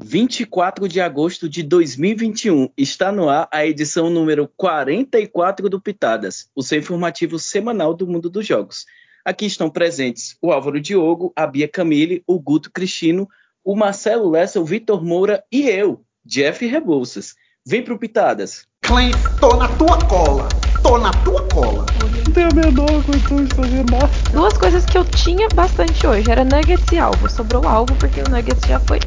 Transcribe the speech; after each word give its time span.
24 0.00 0.88
de 0.88 1.00
agosto 1.00 1.48
de 1.48 1.62
2021, 1.62 2.70
está 2.76 3.12
no 3.12 3.28
ar 3.28 3.48
a 3.52 3.66
edição 3.66 4.10
número 4.10 4.48
44 4.56 5.68
do 5.68 5.80
Pitadas, 5.80 6.48
o 6.54 6.62
seu 6.62 6.78
informativo 6.78 7.38
semanal 7.38 7.94
do 7.94 8.06
mundo 8.06 8.30
dos 8.30 8.46
jogos. 8.46 8.86
Aqui 9.24 9.46
estão 9.46 9.70
presentes 9.70 10.36
o 10.42 10.50
Álvaro 10.50 10.80
Diogo, 10.80 11.32
a 11.36 11.46
Bia 11.46 11.68
Camille, 11.68 12.22
o 12.26 12.40
Guto 12.40 12.70
Cristino, 12.72 13.28
o 13.64 13.76
Marcelo 13.76 14.28
Lessa, 14.30 14.60
o 14.60 14.64
Vitor 14.64 15.04
Moura 15.04 15.44
e 15.52 15.68
eu, 15.68 16.04
Jeff 16.24 16.66
Rebouças. 16.66 17.34
Vem 17.64 17.82
pro 17.82 17.98
Pitadas. 17.98 18.66
Clem, 18.80 19.12
tô 19.40 19.56
na 19.56 19.68
tua 19.68 19.98
cola. 20.08 20.61
Tô 20.82 20.98
na 20.98 21.10
tua 21.10 21.42
cola. 21.48 21.86
Não 22.00 22.32
tenho 22.32 22.48
a 22.48 22.54
menor 22.54 23.04
condição 23.04 23.44
de 23.44 23.54
fazer 23.54 23.84
nada. 23.90 24.10
Duas 24.32 24.56
coisas 24.58 24.84
que 24.84 24.98
eu 24.98 25.04
tinha 25.04 25.48
bastante 25.54 26.06
hoje 26.06 26.30
era 26.30 26.44
nuggets 26.44 26.90
e 26.92 26.98
alvo. 26.98 27.30
Sobrou 27.30 27.66
alvo 27.66 27.94
porque 27.96 28.20
o 28.20 28.28
nuggets 28.28 28.68
já 28.68 28.80
foi. 28.80 28.98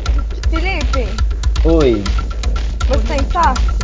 Felipe, 0.49 1.07
Oi. 1.65 2.03
você 2.87 3.07
tem 3.07 3.19
fácil? 3.25 3.75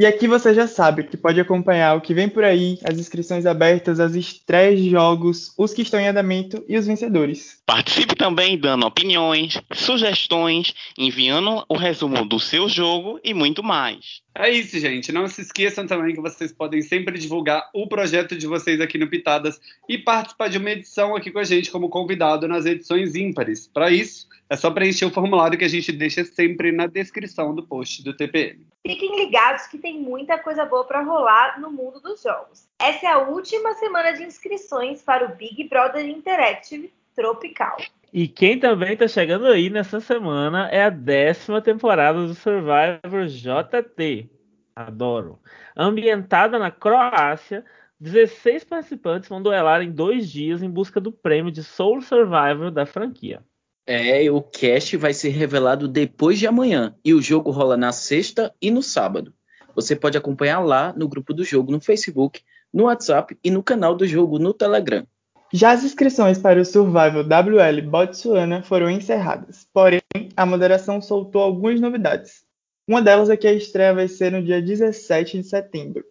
E 0.00 0.06
aqui 0.06 0.28
você 0.28 0.54
já 0.54 0.68
sabe 0.68 1.02
que 1.02 1.16
pode 1.16 1.40
acompanhar 1.40 1.96
o 1.96 2.00
que 2.00 2.14
vem 2.14 2.28
por 2.28 2.44
aí, 2.44 2.78
as 2.84 2.96
inscrições 2.98 3.44
abertas, 3.46 3.98
as 3.98 4.14
estreias 4.14 4.78
de 4.78 4.90
jogos, 4.90 5.52
os 5.58 5.74
que 5.74 5.82
estão 5.82 5.98
em 5.98 6.06
andamento 6.06 6.64
e 6.68 6.78
os 6.78 6.86
vencedores. 6.86 7.58
Participe 7.66 8.14
também 8.14 8.56
dando 8.56 8.86
opiniões, 8.86 9.60
sugestões, 9.74 10.72
enviando 10.96 11.64
o 11.68 11.76
resumo 11.76 12.24
do 12.24 12.38
seu 12.38 12.68
jogo 12.68 13.18
e 13.24 13.34
muito 13.34 13.60
mais. 13.60 14.22
É 14.38 14.48
isso, 14.50 14.78
gente. 14.78 15.10
Não 15.10 15.26
se 15.26 15.40
esqueçam 15.40 15.84
também 15.84 16.14
que 16.14 16.20
vocês 16.20 16.52
podem 16.52 16.80
sempre 16.80 17.18
divulgar 17.18 17.68
o 17.74 17.88
projeto 17.88 18.36
de 18.36 18.46
vocês 18.46 18.80
aqui 18.80 18.96
no 18.96 19.10
Pitadas 19.10 19.60
e 19.88 19.98
participar 19.98 20.46
de 20.46 20.58
uma 20.58 20.70
edição 20.70 21.16
aqui 21.16 21.32
com 21.32 21.40
a 21.40 21.44
gente 21.44 21.72
como 21.72 21.88
convidado 21.88 22.46
nas 22.46 22.64
edições 22.64 23.16
ímpares. 23.16 23.66
Para 23.66 23.90
isso, 23.90 24.28
é 24.48 24.54
só 24.54 24.70
preencher 24.70 25.06
o 25.06 25.10
formulário 25.10 25.58
que 25.58 25.64
a 25.64 25.68
gente 25.68 25.90
deixa 25.90 26.24
sempre 26.24 26.70
na 26.70 26.86
descrição 26.86 27.52
do 27.52 27.66
post 27.66 28.04
do 28.04 28.16
TPM. 28.16 28.64
Fiquem 28.86 29.24
ligados 29.24 29.66
que 29.66 29.76
tem 29.76 29.98
muita 29.98 30.38
coisa 30.38 30.64
boa 30.64 30.84
para 30.84 31.02
rolar 31.02 31.60
no 31.60 31.72
mundo 31.72 32.00
dos 32.00 32.22
jogos. 32.22 32.68
Essa 32.78 33.06
é 33.06 33.10
a 33.10 33.18
última 33.18 33.74
semana 33.74 34.12
de 34.12 34.22
inscrições 34.22 35.02
para 35.02 35.26
o 35.26 35.34
Big 35.34 35.68
Brother 35.68 36.08
Interactive 36.08 36.92
Tropical. 37.18 37.78
E 38.12 38.28
quem 38.28 38.60
também 38.60 38.92
está 38.92 39.08
chegando 39.08 39.46
aí 39.46 39.68
nessa 39.68 39.98
semana 39.98 40.68
é 40.68 40.84
a 40.84 40.88
décima 40.88 41.60
temporada 41.60 42.24
do 42.24 42.32
Survivor 42.32 43.26
JT. 43.26 44.30
Adoro. 44.76 45.40
Ambientada 45.76 46.60
na 46.60 46.70
Croácia, 46.70 47.64
16 47.98 48.62
participantes 48.62 49.28
vão 49.28 49.42
duelar 49.42 49.82
em 49.82 49.90
dois 49.90 50.30
dias 50.30 50.62
em 50.62 50.70
busca 50.70 51.00
do 51.00 51.10
prêmio 51.10 51.50
de 51.50 51.64
Soul 51.64 52.00
Survivor 52.00 52.70
da 52.70 52.86
franquia. 52.86 53.42
É, 53.84 54.30
o 54.30 54.40
cast 54.40 54.96
vai 54.96 55.12
ser 55.12 55.30
revelado 55.30 55.88
depois 55.88 56.38
de 56.38 56.46
amanhã 56.46 56.94
e 57.04 57.12
o 57.12 57.20
jogo 57.20 57.50
rola 57.50 57.76
na 57.76 57.90
sexta 57.90 58.54
e 58.62 58.70
no 58.70 58.80
sábado. 58.80 59.34
Você 59.74 59.96
pode 59.96 60.16
acompanhar 60.16 60.60
lá 60.60 60.94
no 60.96 61.08
grupo 61.08 61.34
do 61.34 61.42
jogo 61.42 61.72
no 61.72 61.80
Facebook, 61.80 62.42
no 62.72 62.84
WhatsApp 62.84 63.36
e 63.42 63.50
no 63.50 63.60
canal 63.60 63.96
do 63.96 64.06
jogo 64.06 64.38
no 64.38 64.54
Telegram. 64.54 65.04
Já 65.52 65.72
as 65.72 65.82
inscrições 65.82 66.38
para 66.38 66.60
o 66.60 66.64
Survival 66.64 67.24
WL 67.24 67.82
Botsuana 67.88 68.62
foram 68.62 68.90
encerradas, 68.90 69.66
porém 69.72 70.00
a 70.36 70.44
moderação 70.44 71.00
soltou 71.00 71.40
algumas 71.40 71.80
novidades. 71.80 72.42
Uma 72.86 73.00
delas 73.00 73.30
é 73.30 73.36
que 73.36 73.46
a 73.46 73.52
estreia 73.52 73.94
vai 73.94 74.08
ser 74.08 74.32
no 74.32 74.42
dia 74.42 74.60
17 74.60 75.38
de 75.38 75.44
setembro. 75.44 76.04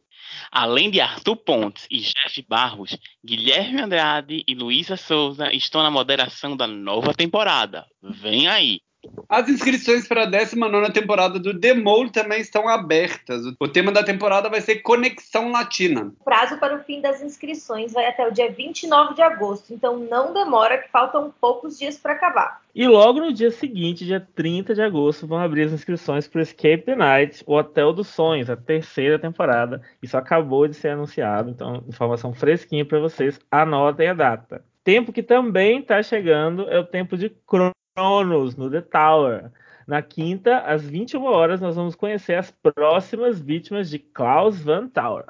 Além 0.51 0.89
de 0.89 0.99
Arthur 0.99 1.35
Pontes 1.35 1.87
e 1.89 1.99
Jeff 1.99 2.43
Barros, 2.47 2.97
Guilherme 3.23 3.81
Andrade 3.81 4.43
e 4.47 4.55
Luísa 4.55 4.97
Souza 4.97 5.53
estão 5.53 5.83
na 5.83 5.91
moderação 5.91 6.57
da 6.57 6.67
nova 6.67 7.13
temporada. 7.13 7.85
Vem 8.01 8.47
aí! 8.47 8.81
As 9.29 9.49
inscrições 9.49 10.07
para 10.07 10.23
a 10.23 10.25
19 10.25 10.91
temporada 10.91 11.39
do 11.39 11.53
Demol 11.53 12.09
também 12.09 12.39
estão 12.39 12.67
abertas. 12.67 13.43
O 13.59 13.67
tema 13.67 13.91
da 13.91 14.03
temporada 14.03 14.49
vai 14.49 14.61
ser 14.61 14.77
Conexão 14.77 15.51
Latina. 15.51 16.13
O 16.19 16.23
prazo 16.23 16.57
para 16.57 16.75
o 16.75 16.83
fim 16.83 17.01
das 17.01 17.21
inscrições 17.21 17.93
vai 17.93 18.07
até 18.07 18.27
o 18.27 18.31
dia 18.31 18.51
29 18.51 19.15
de 19.15 19.21
agosto, 19.21 19.73
então 19.73 19.97
não 19.97 20.33
demora, 20.33 20.77
que 20.77 20.89
faltam 20.89 21.33
poucos 21.39 21.77
dias 21.77 21.97
para 21.97 22.13
acabar. 22.13 22.61
E 22.73 22.87
logo 22.87 23.19
no 23.19 23.33
dia 23.33 23.51
seguinte, 23.51 24.05
dia 24.05 24.25
30 24.35 24.75
de 24.75 24.81
agosto, 24.81 25.27
vão 25.27 25.39
abrir 25.39 25.63
as 25.63 25.73
inscrições 25.73 26.27
para 26.27 26.41
Escape 26.41 26.83
the 26.83 26.95
Night, 26.95 27.43
o 27.45 27.55
Hotel 27.55 27.91
dos 27.91 28.07
Sonhos, 28.07 28.49
a 28.49 28.55
terceira 28.55 29.17
temporada. 29.17 29.81
Isso 30.01 30.15
acabou 30.15 30.67
de 30.67 30.75
ser 30.75 30.89
anunciado, 30.89 31.49
então 31.49 31.83
informação 31.87 32.33
fresquinha 32.33 32.85
para 32.85 32.99
vocês. 32.99 33.39
Anotem 33.51 34.07
a 34.07 34.13
data. 34.13 34.63
Tempo 34.83 35.11
que 35.11 35.21
também 35.21 35.79
está 35.79 36.01
chegando 36.01 36.69
é 36.69 36.79
o 36.79 36.85
tempo 36.85 37.17
de 37.17 37.29
Cronos 37.45 37.76
no 37.97 38.69
The 38.69 38.81
Tower. 38.81 39.51
Na 39.87 40.01
quinta, 40.01 40.59
às 40.59 40.83
21 40.83 41.23
horas, 41.23 41.59
nós 41.59 41.75
vamos 41.75 41.95
conhecer 41.95 42.35
as 42.35 42.51
próximas 42.51 43.39
vítimas 43.39 43.89
de 43.89 43.97
Klaus 43.97 44.59
Van 44.59 44.87
Tower. 44.87 45.25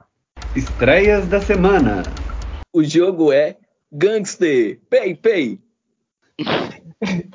Estreias 0.56 1.28
da 1.28 1.40
semana. 1.40 2.02
O 2.74 2.84
jogo 2.84 3.32
é 3.32 3.58
Gangster 3.92 4.82
Pay 4.90 5.16
Pay. 5.16 5.62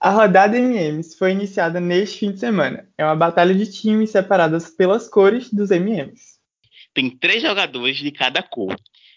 A 0.00 0.10
rodada 0.10 0.56
MMs 0.56 1.16
foi 1.16 1.32
iniciada 1.32 1.80
neste 1.80 2.20
fim 2.20 2.30
de 2.30 2.38
semana. 2.38 2.88
É 2.96 3.04
uma 3.04 3.16
batalha 3.16 3.52
de 3.52 3.68
times 3.68 4.10
separadas 4.10 4.70
pelas 4.70 5.08
cores 5.08 5.52
dos 5.52 5.70
MMs. 5.70 6.38
Tem 6.94 7.10
três 7.10 7.42
jogadores 7.42 7.96
de 7.96 8.12
cada 8.12 8.40
cor. 8.42 8.76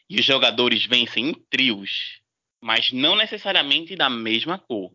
E 0.09 0.19
os 0.19 0.25
jogadores 0.25 0.85
vencem 0.85 1.29
em 1.29 1.33
trios, 1.49 2.19
mas 2.61 2.91
não 2.91 3.15
necessariamente 3.15 3.95
da 3.95 4.09
mesma 4.09 4.57
cor. 4.57 4.91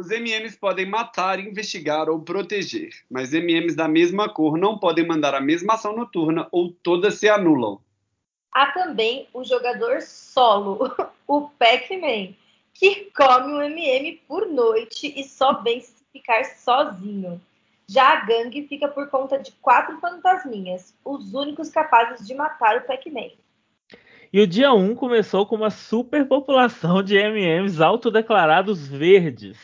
Os 0.00 0.10
MMs 0.10 0.56
podem 0.56 0.86
matar, 0.86 1.38
investigar 1.38 2.08
ou 2.08 2.18
proteger, 2.18 2.88
mas 3.10 3.34
MMs 3.34 3.76
da 3.76 3.86
mesma 3.86 4.30
cor 4.30 4.56
não 4.56 4.78
podem 4.78 5.06
mandar 5.06 5.34
a 5.34 5.42
mesma 5.42 5.74
ação 5.74 5.94
noturna 5.94 6.48
ou 6.50 6.72
todas 6.72 7.16
se 7.16 7.28
anulam. 7.28 7.78
Há 8.50 8.72
também 8.72 9.28
o 9.34 9.44
jogador 9.44 10.00
solo, 10.00 10.90
o 11.28 11.50
Pac-Man, 11.50 12.32
que 12.72 13.10
come 13.14 13.52
um 13.52 13.60
MM 13.60 14.22
por 14.26 14.46
noite 14.46 15.12
e 15.14 15.22
só 15.22 15.60
vence 15.60 15.92
se 15.92 16.04
ficar 16.10 16.44
sozinho. 16.46 17.38
Já 17.86 18.14
a 18.14 18.24
gangue 18.24 18.66
fica 18.66 18.88
por 18.88 19.06
conta 19.10 19.38
de 19.38 19.52
quatro 19.60 20.00
fantasminhas, 20.00 20.94
os 21.04 21.34
únicos 21.34 21.68
capazes 21.68 22.26
de 22.26 22.34
matar 22.34 22.78
o 22.78 22.86
Pac-Man. 22.86 23.32
E 24.32 24.40
o 24.40 24.46
dia 24.46 24.72
1 24.72 24.94
começou 24.94 25.44
com 25.44 25.56
uma 25.56 25.70
superpopulação 25.70 27.02
de 27.02 27.18
MMs 27.18 27.82
autodeclarados 27.82 28.88
verdes. 28.88 29.58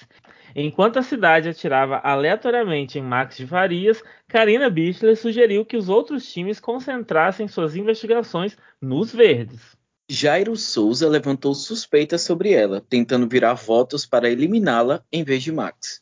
Enquanto 0.59 0.99
a 0.99 1.03
cidade 1.03 1.51
atirava 1.51 1.99
aleatoriamente 1.99 2.99
em 2.99 3.03
Max 3.03 3.37
de 3.37 3.47
Farias, 3.47 4.03
Karina 4.27 4.71
Bichler 4.71 5.15
sugeriu 5.15 5.67
que 5.67 5.77
os 5.77 5.91
outros 5.91 6.33
times 6.33 6.59
concentrassem 6.59 7.47
suas 7.47 7.77
investigações 7.77 8.57
nos 8.81 9.13
verdes. 9.13 9.77
Jairo 10.09 10.57
Souza 10.57 11.11
levantou 11.11 11.55
suspeitas 11.55 12.23
sobre 12.23 12.53
ela, 12.53 12.81
tentando 12.81 13.29
virar 13.29 13.53
votos 13.53 14.07
para 14.07 14.31
eliminá-la 14.31 15.03
em 15.13 15.23
vez 15.23 15.43
de 15.43 15.53
Max. 15.53 16.01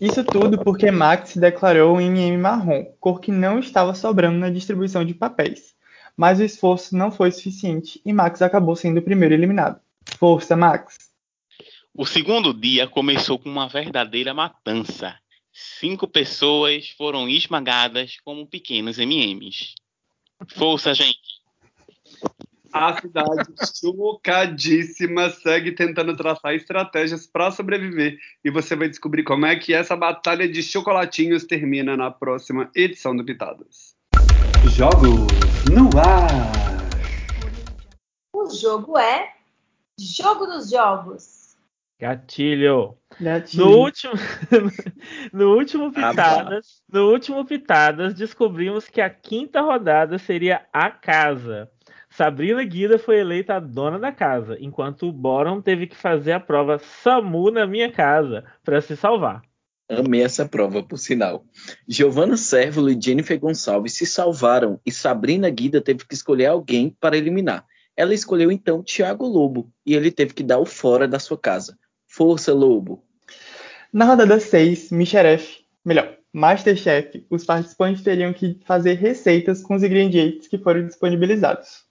Isso 0.00 0.22
tudo 0.22 0.62
porque 0.62 0.88
Max 0.88 1.30
se 1.30 1.40
declarou 1.40 1.96
um 1.96 2.00
MM 2.00 2.38
marrom, 2.38 2.84
cor 3.00 3.18
que 3.20 3.32
não 3.32 3.58
estava 3.58 3.92
sobrando 3.92 4.38
na 4.38 4.50
distribuição 4.50 5.04
de 5.04 5.14
papéis. 5.14 5.74
Mas 6.16 6.38
o 6.38 6.44
esforço 6.44 6.96
não 6.96 7.10
foi 7.10 7.32
suficiente 7.32 8.00
e 8.04 8.12
Max 8.12 8.40
acabou 8.40 8.76
sendo 8.76 8.98
o 8.98 9.02
primeiro 9.02 9.34
eliminado. 9.34 9.80
Força, 10.16 10.54
Max! 10.54 11.05
O 11.98 12.04
segundo 12.04 12.52
dia 12.52 12.86
começou 12.86 13.38
com 13.38 13.48
uma 13.48 13.70
verdadeira 13.70 14.34
matança. 14.34 15.18
Cinco 15.50 16.06
pessoas 16.06 16.90
foram 16.90 17.26
esmagadas 17.26 18.18
como 18.22 18.46
pequenos 18.46 18.98
MMs. 18.98 19.74
Força, 20.54 20.92
gente! 20.92 21.40
A 22.70 23.00
cidade 23.00 23.50
chocadíssima 23.80 25.30
segue 25.30 25.72
tentando 25.72 26.14
traçar 26.14 26.54
estratégias 26.54 27.26
para 27.26 27.50
sobreviver 27.50 28.18
e 28.44 28.50
você 28.50 28.76
vai 28.76 28.90
descobrir 28.90 29.22
como 29.22 29.46
é 29.46 29.56
que 29.56 29.72
essa 29.72 29.96
batalha 29.96 30.46
de 30.46 30.62
chocolatinhos 30.62 31.44
termina 31.44 31.96
na 31.96 32.10
próxima 32.10 32.70
edição 32.74 33.16
do 33.16 33.24
Pitadas. 33.24 33.94
Jogos 34.66 35.32
no 35.72 35.88
ar. 35.98 36.52
O 38.34 38.50
jogo 38.50 38.98
é 38.98 39.32
Jogo 39.98 40.44
dos 40.44 40.68
Jogos. 40.68 41.35
Gatilho. 41.98 42.98
Gatilho. 43.18 43.64
No 43.64 43.78
último, 43.78 44.12
no 45.32 45.56
último 45.56 45.92
Pitadas, 45.92 46.82
no 46.92 47.10
último 47.10 47.44
Pitadas, 47.44 48.14
descobrimos 48.14 48.86
que 48.86 49.00
a 49.00 49.08
quinta 49.08 49.62
rodada 49.62 50.18
seria 50.18 50.66
a 50.72 50.90
casa. 50.90 51.70
Sabrina 52.10 52.62
Guida 52.64 52.98
foi 52.98 53.18
eleita 53.18 53.54
a 53.54 53.60
dona 53.60 53.98
da 53.98 54.12
casa, 54.12 54.56
enquanto 54.60 55.08
o 55.08 55.12
Boron 55.12 55.60
teve 55.60 55.86
que 55.86 55.96
fazer 55.96 56.32
a 56.32 56.40
prova 56.40 56.78
SAMU 56.78 57.50
na 57.50 57.66
minha 57.66 57.90
casa 57.90 58.44
para 58.62 58.80
se 58.80 58.96
salvar. 58.96 59.42
Amei 59.88 60.22
essa 60.22 60.46
prova, 60.46 60.82
por 60.82 60.98
sinal. 60.98 61.44
Giovanna 61.86 62.36
Servolo 62.36 62.90
e 62.90 63.00
Jennifer 63.00 63.38
Gonçalves 63.38 63.94
se 63.94 64.04
salvaram 64.04 64.80
e 64.84 64.90
Sabrina 64.90 65.48
Guida 65.48 65.80
teve 65.80 66.04
que 66.04 66.14
escolher 66.14 66.46
alguém 66.46 66.90
para 67.00 67.16
eliminar. 67.16 67.64
Ela 67.96 68.12
escolheu 68.12 68.50
então 68.50 68.82
Tiago 68.82 69.26
Lobo 69.26 69.70
e 69.84 69.94
ele 69.94 70.10
teve 70.10 70.34
que 70.34 70.42
dar 70.42 70.58
o 70.58 70.66
fora 70.66 71.06
da 71.06 71.18
sua 71.18 71.38
casa. 71.38 71.78
Força, 72.16 72.54
Lobo! 72.54 73.04
Na 73.92 74.06
rodada 74.06 74.40
6, 74.40 74.90
Micharef 74.90 75.58
Melhor, 75.84 76.16
Masterchef, 76.32 77.26
os 77.28 77.44
participantes 77.44 78.02
teriam 78.02 78.32
que 78.32 78.58
fazer 78.64 78.94
receitas 78.94 79.62
com 79.62 79.74
os 79.74 79.82
ingredientes 79.82 80.48
que 80.48 80.56
foram 80.56 80.86
disponibilizados. 80.86 81.84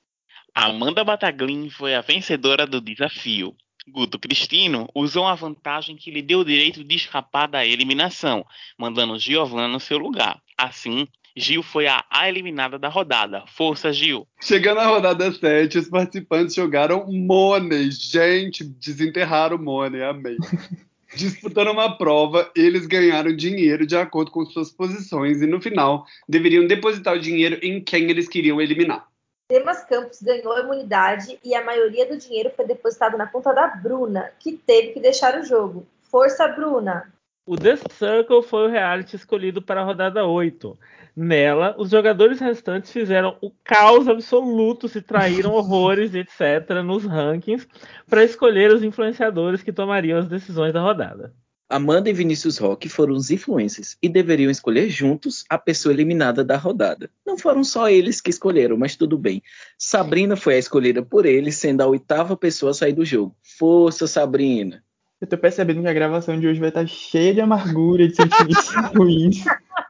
Amanda 0.51 1.03
Bataglin 1.03 1.69
foi 1.69 1.93
a 1.93 2.01
vencedora 2.01 2.65
do 2.65 2.81
desafio. 2.81 3.55
Guto 3.87 4.17
Cristino 4.17 4.89
usou 4.95 5.27
a 5.27 5.35
vantagem 5.35 5.95
que 5.95 6.09
lhe 6.09 6.23
deu 6.23 6.39
o 6.39 6.45
direito 6.45 6.83
de 6.83 6.95
escapar 6.95 7.47
da 7.47 7.63
eliminação, 7.63 8.43
mandando 8.79 9.19
Giovanna 9.19 9.67
no 9.67 9.79
seu 9.79 9.99
lugar. 9.99 10.41
Assim, 10.57 11.07
Gil 11.37 11.61
foi 11.61 11.85
a, 11.85 12.03
a 12.09 12.29
eliminada 12.29 12.79
da 12.79 12.87
rodada. 12.87 13.43
Força, 13.47 13.91
Gil! 13.91 14.25
Chegando 14.39 14.79
à 14.79 14.87
rodada 14.87 15.29
7, 15.29 15.79
os 15.79 15.89
participantes 15.89 16.55
jogaram 16.55 17.05
Money. 17.11 17.91
Gente, 17.91 18.63
desenterraram 18.63 19.57
Money, 19.57 20.01
amei. 20.01 20.37
Disputando 21.13 21.71
uma 21.71 21.97
prova, 21.97 22.49
eles 22.55 22.85
ganharam 22.87 23.35
dinheiro 23.35 23.85
de 23.85 23.97
acordo 23.97 24.31
com 24.31 24.45
suas 24.45 24.71
posições 24.71 25.41
e 25.41 25.45
no 25.45 25.61
final 25.61 26.05
deveriam 26.27 26.65
depositar 26.65 27.15
o 27.15 27.19
dinheiro 27.19 27.59
em 27.61 27.81
quem 27.81 28.09
eles 28.09 28.27
queriam 28.27 28.61
eliminar. 28.61 29.07
Demas 29.49 29.83
Campos 29.85 30.21
ganhou 30.21 30.53
a 30.53 30.61
imunidade 30.61 31.37
e 31.43 31.53
a 31.53 31.63
maioria 31.63 32.05
do 32.07 32.17
dinheiro 32.17 32.51
foi 32.55 32.65
depositado 32.65 33.17
na 33.17 33.27
conta 33.27 33.53
da 33.53 33.67
Bruna, 33.67 34.31
que 34.39 34.53
teve 34.53 34.93
que 34.93 34.99
deixar 34.99 35.39
o 35.39 35.45
jogo. 35.45 35.85
Força, 36.09 36.47
Bruna! 36.47 37.13
O 37.45 37.55
The 37.55 37.75
Circle 37.75 38.41
foi 38.41 38.67
o 38.67 38.71
reality 38.71 39.15
escolhido 39.15 39.61
para 39.61 39.81
a 39.81 39.83
rodada 39.83 40.25
8. 40.25 40.75
Nela, 41.15 41.73
os 41.77 41.89
jogadores 41.89 42.39
restantes 42.39 42.91
fizeram 42.91 43.37
o 43.41 43.49
caos 43.63 44.07
absoluto, 44.07 44.89
se 44.89 45.01
traíram 45.01 45.53
horrores, 45.55 46.13
etc., 46.13 46.83
nos 46.83 47.05
rankings, 47.05 47.65
para 48.09 48.23
escolher 48.23 48.73
os 48.73 48.83
influenciadores 48.83 49.63
que 49.63 49.71
tomariam 49.71 50.19
as 50.19 50.27
decisões 50.27 50.73
da 50.73 50.81
rodada. 50.81 51.33
Amanda 51.67 52.09
e 52.09 52.13
Vinícius 52.13 52.59
Roque 52.59 52.87
foram 52.87 53.15
os 53.15 53.31
influencers 53.31 53.97
e 54.01 54.07
deveriam 54.07 54.51
escolher 54.51 54.87
juntos 54.89 55.43
a 55.49 55.57
pessoa 55.57 55.93
eliminada 55.93 56.43
da 56.43 56.57
rodada. 56.57 57.09
Não 57.25 57.37
foram 57.39 57.63
só 57.63 57.89
eles 57.89 58.21
que 58.21 58.29
escolheram, 58.29 58.77
mas 58.77 58.95
tudo 58.95 59.17
bem. 59.17 59.41
Sabrina 59.77 60.35
foi 60.35 60.55
a 60.55 60.59
escolhida 60.59 61.01
por 61.01 61.25
eles, 61.25 61.55
sendo 61.55 61.81
a 61.81 61.87
oitava 61.87 62.37
pessoa 62.37 62.69
a 62.69 62.73
sair 62.73 62.93
do 62.93 63.03
jogo. 63.03 63.35
Força, 63.57 64.05
Sabrina! 64.05 64.83
Eu 65.19 65.27
tô 65.27 65.37
percebendo 65.37 65.81
que 65.81 65.87
a 65.87 65.93
gravação 65.93 66.39
de 66.39 66.45
hoje 66.45 66.59
vai 66.59 66.69
estar 66.69 66.85
cheia 66.85 67.33
de 67.33 67.41
amargura, 67.41 68.07
de 68.07 68.15
sentimentos 68.15 68.69
ruins, 68.95 69.43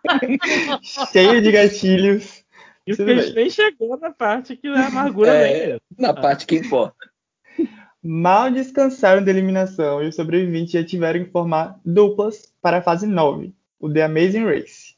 cheia 1.11 1.41
de 1.41 1.51
gatilhos. 1.51 2.43
Que 2.85 2.91
a 2.91 2.95
gente 2.95 3.33
nem 3.33 3.49
chegou 3.49 3.97
na 3.97 4.11
parte 4.11 4.55
que 4.55 4.67
é 4.67 4.77
amargura 4.77 5.33
é, 5.33 5.67
mesmo. 5.67 5.81
Na 5.97 6.13
parte 6.13 6.45
que 6.45 6.57
importa. 6.57 6.95
Mal 8.01 8.51
descansaram 8.51 9.23
da 9.23 9.31
eliminação 9.31 10.03
e 10.03 10.07
os 10.07 10.15
sobreviventes 10.15 10.71
já 10.71 10.83
tiveram 10.83 11.25
que 11.25 11.31
formar 11.31 11.79
duplas 11.83 12.53
para 12.61 12.77
a 12.77 12.81
fase 12.81 13.07
9, 13.07 13.51
o 13.79 13.91
The 13.91 14.03
Amazing 14.03 14.45
Race. 14.45 14.95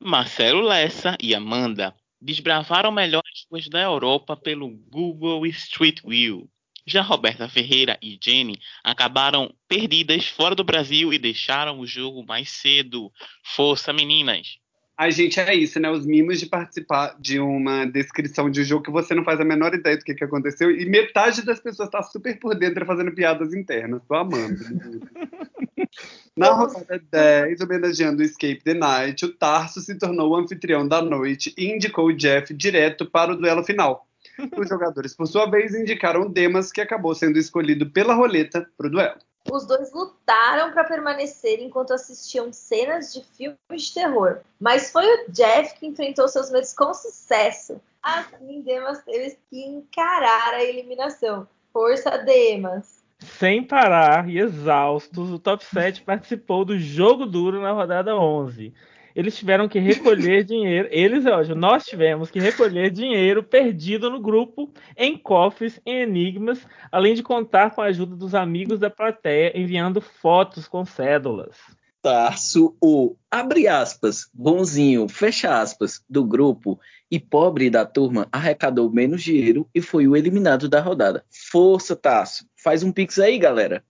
Marcelo 0.00 0.62
Lessa 0.62 1.16
e 1.20 1.34
Amanda 1.34 1.94
desbravaram 2.20 2.90
melhores 2.90 3.46
ruas 3.50 3.68
da 3.68 3.82
Europa 3.82 4.36
pelo 4.36 4.70
Google 4.70 5.44
Street 5.46 6.00
View. 6.02 6.48
Já 6.88 7.02
Roberta 7.02 7.48
Ferreira 7.48 7.98
e 8.02 8.18
Jenny 8.22 8.58
acabaram 8.82 9.54
perdidas 9.68 10.26
fora 10.26 10.54
do 10.54 10.64
Brasil 10.64 11.12
e 11.12 11.18
deixaram 11.18 11.78
o 11.78 11.86
jogo 11.86 12.24
mais 12.26 12.50
cedo. 12.50 13.12
Força, 13.44 13.92
meninas! 13.92 14.58
Ai, 14.96 15.12
gente, 15.12 15.38
é 15.38 15.54
isso, 15.54 15.78
né? 15.78 15.88
Os 15.88 16.04
mimos 16.04 16.40
de 16.40 16.46
participar 16.46 17.14
de 17.20 17.38
uma 17.38 17.84
descrição 17.84 18.50
de 18.50 18.62
um 18.62 18.64
jogo 18.64 18.82
que 18.82 18.90
você 18.90 19.14
não 19.14 19.22
faz 19.22 19.38
a 19.38 19.44
menor 19.44 19.72
ideia 19.72 19.96
do 19.96 20.02
que, 20.02 20.12
que 20.12 20.24
aconteceu 20.24 20.72
e 20.72 20.84
metade 20.86 21.44
das 21.44 21.60
pessoas 21.60 21.88
tá 21.88 22.02
super 22.02 22.36
por 22.40 22.56
dentro 22.56 22.84
fazendo 22.84 23.12
piadas 23.12 23.54
internas. 23.54 24.02
Tô 24.08 24.14
amando. 24.16 24.56
Na 26.36 26.50
rodada 26.50 27.00
10, 27.12 27.60
homenageando 27.60 28.22
o 28.22 28.24
Escape 28.24 28.62
the 28.64 28.74
Night, 28.74 29.24
o 29.24 29.32
Tarso 29.32 29.80
se 29.80 29.96
tornou 29.96 30.30
o 30.30 30.36
anfitrião 30.36 30.86
da 30.86 31.00
noite 31.00 31.54
e 31.56 31.66
indicou 31.66 32.06
o 32.06 32.16
Jeff 32.16 32.52
direto 32.52 33.06
para 33.06 33.32
o 33.32 33.36
duelo 33.36 33.62
final. 33.62 34.07
Os 34.56 34.68
jogadores, 34.68 35.14
por 35.14 35.26
sua 35.26 35.50
vez, 35.50 35.74
indicaram 35.74 36.30
Demas, 36.30 36.70
que 36.70 36.80
acabou 36.80 37.14
sendo 37.14 37.38
escolhido 37.38 37.90
pela 37.90 38.14
roleta 38.14 38.68
para 38.76 38.86
o 38.86 38.90
duelo. 38.90 39.18
Os 39.50 39.66
dois 39.66 39.92
lutaram 39.92 40.72
para 40.72 40.84
permanecer 40.84 41.60
enquanto 41.60 41.92
assistiam 41.92 42.52
cenas 42.52 43.12
de 43.12 43.24
filmes 43.36 43.82
de 43.86 43.94
terror, 43.94 44.40
mas 44.60 44.92
foi 44.92 45.04
o 45.04 45.30
Jeff 45.30 45.78
que 45.78 45.86
enfrentou 45.86 46.28
seus 46.28 46.50
medos 46.50 46.74
com 46.74 46.92
sucesso. 46.92 47.80
Assim, 48.02 48.60
Demas 48.62 49.02
teve 49.02 49.38
que 49.48 49.60
encarar 49.64 50.54
a 50.54 50.64
eliminação. 50.64 51.48
Força, 51.72 52.18
Demas! 52.18 53.02
Sem 53.20 53.64
parar 53.64 54.28
e 54.28 54.38
exaustos, 54.38 55.30
o 55.30 55.38
top 55.38 55.64
7 55.64 56.02
participou 56.02 56.64
do 56.64 56.78
jogo 56.78 57.26
duro 57.26 57.60
na 57.60 57.72
rodada 57.72 58.14
11 58.14 58.72
eles 59.18 59.36
tiveram 59.36 59.68
que 59.68 59.80
recolher 59.80 60.44
dinheiro. 60.46 60.86
Eles, 60.92 61.26
hoje, 61.26 61.52
nós 61.52 61.84
tivemos 61.84 62.30
que 62.30 62.38
recolher 62.38 62.88
dinheiro 62.88 63.42
perdido 63.42 64.08
no 64.08 64.20
grupo, 64.20 64.72
em 64.96 65.18
cofres, 65.18 65.80
em 65.84 66.02
enigmas, 66.02 66.64
além 66.92 67.14
de 67.14 67.22
contar 67.24 67.74
com 67.74 67.82
a 67.82 67.86
ajuda 67.86 68.14
dos 68.14 68.32
amigos 68.32 68.78
da 68.78 68.88
plateia, 68.88 69.58
enviando 69.58 70.00
fotos 70.00 70.68
com 70.68 70.84
cédulas. 70.84 71.56
Tarso, 72.00 72.76
o 72.80 73.16
abre 73.28 73.66
aspas, 73.66 74.30
bonzinho, 74.32 75.08
fecha 75.08 75.60
aspas, 75.60 76.00
do 76.08 76.24
grupo 76.24 76.78
e 77.10 77.18
pobre 77.18 77.68
da 77.68 77.84
turma 77.84 78.28
arrecadou 78.30 78.88
menos 78.88 79.20
dinheiro 79.20 79.68
e 79.74 79.82
foi 79.82 80.06
o 80.06 80.16
eliminado 80.16 80.68
da 80.68 80.80
rodada. 80.80 81.24
Força, 81.50 81.96
Tarso. 81.96 82.46
Faz 82.62 82.84
um 82.84 82.92
pix 82.92 83.18
aí, 83.18 83.36
galera. 83.36 83.82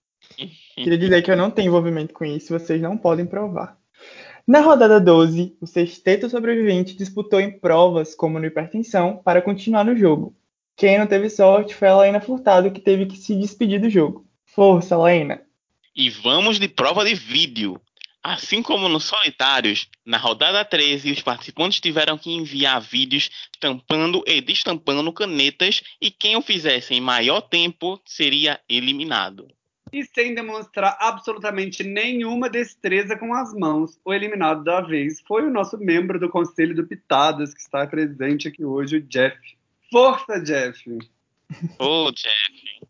Queria 0.74 0.96
dizer 0.96 1.20
que 1.20 1.30
eu 1.30 1.36
não 1.36 1.50
tenho 1.50 1.68
envolvimento 1.68 2.14
com 2.14 2.24
isso, 2.24 2.58
vocês 2.58 2.80
não 2.80 2.96
podem 2.96 3.26
provar. 3.26 3.76
Na 4.48 4.62
rodada 4.62 4.98
12, 4.98 5.58
o 5.60 5.66
sexteto 5.66 6.30
sobrevivente 6.30 6.96
disputou 6.96 7.38
em 7.38 7.58
provas 7.58 8.14
como 8.14 8.38
no 8.38 8.46
hipertensão 8.46 9.20
para 9.22 9.42
continuar 9.42 9.84
no 9.84 9.94
jogo. 9.94 10.34
Quem 10.74 10.98
não 10.98 11.06
teve 11.06 11.28
sorte 11.28 11.74
foi 11.74 11.88
a 11.88 11.96
Laina 11.96 12.18
Furtado, 12.18 12.70
que 12.70 12.80
teve 12.80 13.04
que 13.04 13.18
se 13.18 13.34
despedir 13.34 13.78
do 13.78 13.90
jogo. 13.90 14.26
Força, 14.46 14.96
Laina! 14.96 15.42
E 15.94 16.08
vamos 16.08 16.58
de 16.58 16.66
prova 16.66 17.04
de 17.04 17.14
vídeo. 17.14 17.78
Assim 18.22 18.62
como 18.62 18.88
nos 18.88 19.04
solitários, 19.04 19.86
na 20.02 20.16
rodada 20.16 20.64
13, 20.64 21.12
os 21.12 21.20
participantes 21.20 21.78
tiveram 21.78 22.16
que 22.16 22.32
enviar 22.32 22.80
vídeos 22.80 23.28
tampando 23.60 24.24
e 24.26 24.40
destampando 24.40 25.12
canetas 25.12 25.82
e 26.00 26.10
quem 26.10 26.36
o 26.36 26.42
fizesse 26.42 26.94
em 26.94 27.02
maior 27.02 27.42
tempo 27.42 28.00
seria 28.06 28.58
eliminado 28.66 29.46
e 29.92 30.04
sem 30.04 30.34
demonstrar 30.34 30.96
absolutamente 31.00 31.82
nenhuma 31.82 32.48
destreza 32.48 33.16
com 33.16 33.34
as 33.34 33.52
mãos. 33.54 33.98
O 34.04 34.12
eliminado 34.12 34.64
da 34.64 34.80
vez 34.80 35.20
foi 35.26 35.44
o 35.44 35.50
nosso 35.50 35.78
membro 35.78 36.18
do 36.18 36.28
Conselho 36.28 36.74
do 36.74 36.86
Pitadas, 36.86 37.54
que 37.54 37.60
está 37.60 37.86
presente 37.86 38.48
aqui 38.48 38.64
hoje, 38.64 38.98
o 38.98 39.02
Jeff. 39.02 39.38
Força, 39.90 40.40
Jeff! 40.40 40.98
Ô, 41.78 42.06
oh, 42.06 42.12
Jeff! 42.12 42.88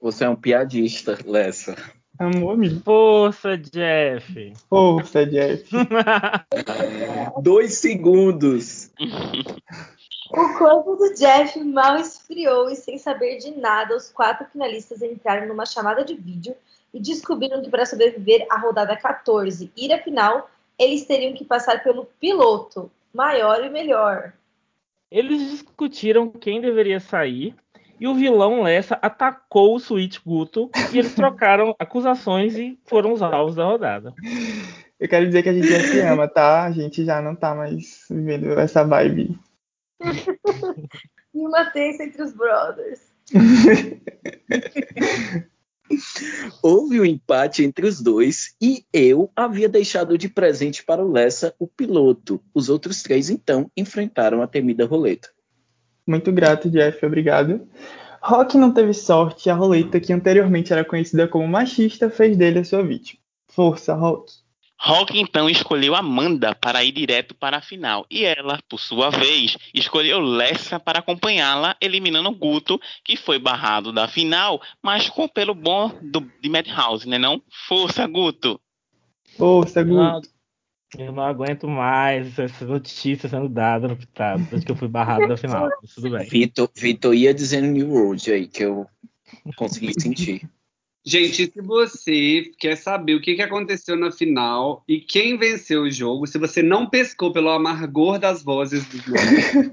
Você 0.00 0.24
é 0.24 0.28
um 0.28 0.36
piadista, 0.36 1.18
Lessa. 1.24 1.76
Amor-me. 2.18 2.80
Força, 2.80 3.56
Jeff! 3.56 4.52
Força, 4.68 5.26
Jeff! 5.26 5.68
Dois 7.42 7.74
segundos! 7.74 8.90
O 10.34 10.56
corpo 10.56 10.96
do 10.96 11.12
Jeff 11.12 11.62
mal 11.62 11.98
esfriou 11.98 12.70
e, 12.70 12.74
sem 12.74 12.96
saber 12.96 13.36
de 13.36 13.50
nada, 13.50 13.94
os 13.94 14.08
quatro 14.08 14.46
finalistas 14.46 15.02
entraram 15.02 15.46
numa 15.46 15.66
chamada 15.66 16.02
de 16.02 16.14
vídeo 16.14 16.56
e 16.94 16.98
descobriram 16.98 17.60
que 17.60 17.68
para 17.68 17.84
sobreviver 17.84 18.46
à 18.50 18.56
rodada 18.56 18.96
14 18.96 19.70
e 19.76 19.84
ir 19.84 19.92
à 19.92 19.98
final, 19.98 20.50
eles 20.78 21.04
teriam 21.04 21.34
que 21.34 21.44
passar 21.44 21.82
pelo 21.82 22.06
piloto, 22.18 22.90
maior 23.12 23.62
e 23.62 23.68
melhor. 23.68 24.32
Eles 25.10 25.50
discutiram 25.50 26.30
quem 26.30 26.62
deveria 26.62 26.98
sair 26.98 27.54
e 28.02 28.06
o 28.08 28.16
vilão 28.16 28.62
Lessa 28.62 28.98
atacou 29.00 29.74
o 29.74 29.78
Sweet 29.78 30.20
Guto 30.26 30.68
e 30.92 30.98
eles 30.98 31.14
trocaram 31.14 31.72
acusações 31.78 32.56
e 32.56 32.76
foram 32.84 33.12
os 33.12 33.22
alvos 33.22 33.54
da 33.54 33.64
rodada. 33.64 34.12
Eu 34.98 35.08
quero 35.08 35.26
dizer 35.26 35.44
que 35.44 35.48
a 35.48 35.52
gente 35.52 35.68
já 35.68 35.78
se 35.78 36.00
ama, 36.00 36.26
tá? 36.26 36.64
A 36.64 36.72
gente 36.72 37.04
já 37.04 37.22
não 37.22 37.36
tá 37.36 37.54
mais 37.54 38.04
vivendo 38.10 38.58
essa 38.58 38.82
vibe 38.82 39.38
e 41.32 41.46
uma 41.46 41.66
tensa 41.66 42.02
entre 42.02 42.22
os 42.22 42.32
brothers. 42.32 42.98
Houve 46.60 47.00
um 47.00 47.04
empate 47.04 47.62
entre 47.62 47.86
os 47.86 48.00
dois 48.00 48.56
e 48.60 48.84
eu 48.92 49.30
havia 49.36 49.68
deixado 49.68 50.18
de 50.18 50.28
presente 50.28 50.84
para 50.84 51.04
o 51.04 51.12
Lessa 51.12 51.54
o 51.56 51.68
piloto. 51.68 52.42
Os 52.52 52.68
outros 52.68 53.00
três, 53.00 53.30
então, 53.30 53.70
enfrentaram 53.76 54.42
a 54.42 54.48
temida 54.48 54.86
roleta. 54.86 55.28
Muito 56.06 56.32
grato, 56.32 56.70
Jeff, 56.70 57.04
obrigado. 57.04 57.66
Rock 58.20 58.56
não 58.56 58.72
teve 58.72 58.92
sorte 58.92 59.48
e 59.48 59.50
a 59.50 59.54
roleta, 59.54 59.98
que 60.00 60.12
anteriormente 60.12 60.72
era 60.72 60.84
conhecida 60.84 61.26
como 61.26 61.46
machista, 61.46 62.08
fez 62.08 62.36
dele 62.36 62.60
a 62.60 62.64
sua 62.64 62.82
vítima. 62.82 63.20
Força, 63.48 63.94
Rock. 63.94 64.32
Hulk 64.84 65.16
então 65.16 65.48
escolheu 65.48 65.94
Amanda 65.94 66.56
para 66.56 66.82
ir 66.82 66.90
direto 66.90 67.36
para 67.36 67.58
a 67.58 67.62
final 67.62 68.04
e 68.10 68.24
ela, 68.24 68.58
por 68.68 68.80
sua 68.80 69.10
vez, 69.10 69.56
escolheu 69.72 70.18
Lessa 70.18 70.80
para 70.80 70.98
acompanhá-la, 70.98 71.76
eliminando 71.80 72.32
Guto, 72.32 72.80
que 73.04 73.16
foi 73.16 73.38
barrado 73.38 73.92
da 73.92 74.08
final, 74.08 74.60
mas 74.82 75.08
com 75.08 75.28
pelo 75.28 75.54
bom 75.54 75.96
do, 76.02 76.28
de 76.40 76.48
Madhouse, 76.48 77.08
né 77.08 77.16
não? 77.16 77.40
Força, 77.68 78.04
Guto! 78.08 78.60
Força, 79.36 79.84
Guto! 79.84 80.28
Eu 80.98 81.10
não 81.12 81.22
aguento 81.22 81.66
mais 81.66 82.38
essa 82.38 82.66
notícia 82.66 83.28
sendo 83.28 83.48
dada 83.48 83.88
no 83.88 83.96
Pitado, 83.96 84.44
desde 84.44 84.66
que 84.66 84.72
eu 84.72 84.76
fui 84.76 84.88
barrado 84.88 85.26
da 85.26 85.36
final. 85.36 85.68
Mas 85.80 85.94
tudo 85.94 86.10
bem. 86.10 86.28
Vitor, 86.28 86.68
Vitor 86.74 87.14
ia 87.14 87.32
dizendo 87.32 87.68
New 87.68 87.90
World 87.90 88.30
aí, 88.30 88.46
que 88.46 88.64
eu 88.64 88.86
consegui 89.56 89.98
sentir. 89.98 90.48
Gente, 91.04 91.50
se 91.50 91.60
você 91.60 92.52
quer 92.58 92.76
saber 92.76 93.14
o 93.14 93.20
que 93.20 93.34
que 93.34 93.42
aconteceu 93.42 93.96
na 93.96 94.12
final 94.12 94.84
e 94.86 95.00
quem 95.00 95.36
venceu 95.36 95.82
o 95.82 95.90
jogo, 95.90 96.28
se 96.28 96.38
você 96.38 96.62
não 96.62 96.88
pescou 96.88 97.32
pelo 97.32 97.50
amargor 97.50 98.20
das 98.20 98.42
vozes 98.42 98.86
dos 98.86 99.02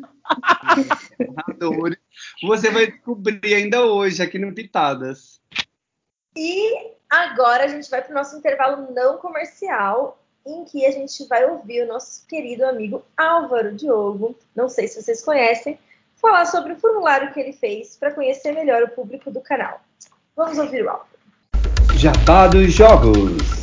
narradores, 1.36 2.00
você 2.42 2.72
vai 2.72 2.88
descobrir 2.88 3.54
ainda 3.54 3.86
hoje 3.86 4.24
aqui 4.24 4.40
no 4.40 4.56
Pitadas. 4.56 5.40
E 6.36 6.96
agora 7.08 7.66
a 7.66 7.68
gente 7.68 7.90
vai 7.92 8.02
para 8.02 8.12
o 8.12 8.16
nosso 8.16 8.36
intervalo 8.36 8.92
não 8.92 9.18
comercial, 9.18 10.20
em 10.46 10.64
que 10.64 10.86
a 10.86 10.92
gente 10.92 11.26
vai 11.28 11.46
ouvir 11.46 11.84
o 11.84 11.88
nosso 11.88 12.26
querido 12.28 12.66
amigo 12.66 13.04
Álvaro 13.18 13.76
Diogo, 13.76 14.36
não 14.56 14.70
sei 14.70 14.88
se 14.88 15.02
vocês 15.02 15.24
conhecem, 15.24 15.78
falar 16.16 16.46
sobre 16.46 16.74
o 16.74 16.80
formulário 16.80 17.32
que 17.34 17.40
ele 17.40 17.54
fez 17.54 17.96
para 17.96 18.12
conhecer 18.12 18.52
melhor 18.52 18.84
o 18.84 18.90
público 18.90 19.32
do 19.32 19.42
canal. 19.42 19.82
Vamos 20.36 20.58
ouvir 20.58 20.86
o 20.86 20.90
Álvaro. 20.90 21.10
Jabá 21.94 22.48
dos 22.48 22.74
Jogos. 22.74 23.60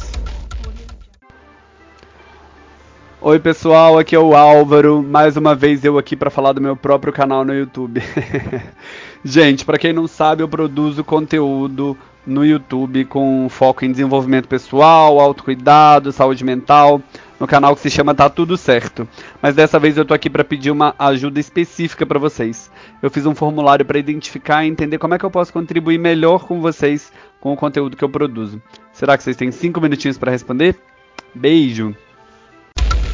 Oi 3.20 3.40
pessoal, 3.40 3.98
aqui 3.98 4.14
é 4.14 4.18
o 4.18 4.36
Álvaro, 4.36 5.02
mais 5.02 5.36
uma 5.36 5.54
vez 5.54 5.84
eu 5.84 5.98
aqui 5.98 6.14
para 6.14 6.30
falar 6.30 6.52
do 6.52 6.60
meu 6.60 6.76
próprio 6.76 7.12
canal 7.12 7.44
no 7.44 7.54
YouTube. 7.54 8.00
Gente, 9.24 9.64
para 9.64 9.78
quem 9.78 9.92
não 9.92 10.06
sabe, 10.06 10.42
eu 10.42 10.48
produzo 10.48 11.02
conteúdo 11.02 11.98
no 12.26 12.44
YouTube 12.44 13.04
com 13.04 13.48
foco 13.48 13.84
em 13.84 13.90
desenvolvimento 13.90 14.48
pessoal, 14.48 15.20
autocuidado, 15.20 16.10
saúde 16.12 16.44
mental, 16.44 17.00
no 17.38 17.46
canal 17.46 17.74
que 17.74 17.82
se 17.82 17.90
chama 17.90 18.14
Tá 18.14 18.28
Tudo 18.28 18.56
Certo. 18.56 19.08
Mas 19.40 19.54
dessa 19.54 19.78
vez 19.78 19.96
eu 19.96 20.04
tô 20.04 20.12
aqui 20.12 20.28
para 20.28 20.42
pedir 20.42 20.70
uma 20.70 20.94
ajuda 20.98 21.38
específica 21.38 22.04
para 22.04 22.18
vocês. 22.18 22.70
Eu 23.00 23.10
fiz 23.10 23.24
um 23.26 23.34
formulário 23.34 23.84
para 23.84 23.98
identificar 23.98 24.64
e 24.64 24.68
entender 24.68 24.98
como 24.98 25.14
é 25.14 25.18
que 25.18 25.24
eu 25.24 25.30
posso 25.30 25.52
contribuir 25.52 25.98
melhor 25.98 26.46
com 26.46 26.60
vocês 26.60 27.12
com 27.40 27.52
o 27.52 27.56
conteúdo 27.56 27.96
que 27.96 28.04
eu 28.04 28.08
produzo. 28.08 28.60
Será 28.92 29.16
que 29.16 29.22
vocês 29.22 29.36
têm 29.36 29.52
cinco 29.52 29.80
minutinhos 29.80 30.18
para 30.18 30.32
responder? 30.32 30.76
Beijo. 31.34 31.94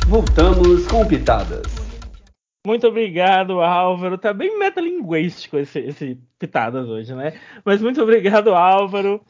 Voltamos 0.07 0.87
com 0.87 1.05
pitadas. 1.07 1.82
Muito 2.65 2.87
obrigado, 2.87 3.61
Álvaro. 3.61 4.17
Tá 4.17 4.33
bem 4.33 4.57
metalinguístico 4.57 5.59
esse, 5.59 5.81
esse 5.81 6.19
Pitadas 6.39 6.89
hoje, 6.89 7.13
né? 7.15 7.33
Mas 7.65 7.83
muito 7.83 8.01
obrigado, 8.01 8.55
Álvaro, 8.55 9.21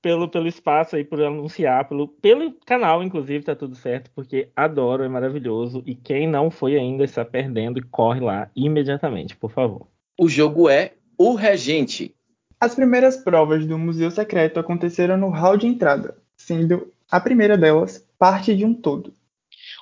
pelo, 0.00 0.28
pelo 0.28 0.46
espaço 0.46 0.94
aí, 0.94 1.04
por 1.04 1.20
anunciar, 1.20 1.88
pelo, 1.88 2.06
pelo 2.06 2.52
canal, 2.64 3.02
inclusive, 3.02 3.44
tá 3.44 3.56
tudo 3.56 3.74
certo, 3.74 4.10
porque 4.14 4.50
adoro, 4.54 5.02
é 5.02 5.08
maravilhoso. 5.08 5.82
E 5.84 5.96
quem 5.96 6.28
não 6.28 6.48
foi 6.48 6.76
ainda 6.76 7.02
está 7.02 7.24
perdendo 7.24 7.78
e 7.78 7.82
corre 7.82 8.20
lá 8.20 8.48
imediatamente, 8.54 9.36
por 9.36 9.50
favor. 9.50 9.88
O 10.18 10.28
jogo 10.28 10.68
é 10.68 10.92
O 11.18 11.34
Regente. 11.34 12.14
As 12.60 12.74
primeiras 12.74 13.16
provas 13.16 13.66
do 13.66 13.78
Museu 13.78 14.10
Secreto 14.10 14.60
aconteceram 14.60 15.16
no 15.16 15.30
hall 15.30 15.56
de 15.56 15.66
entrada, 15.66 16.16
sendo 16.36 16.92
a 17.10 17.18
primeira 17.18 17.58
delas 17.58 18.06
parte 18.18 18.54
de 18.54 18.64
um 18.64 18.74
todo. 18.74 19.12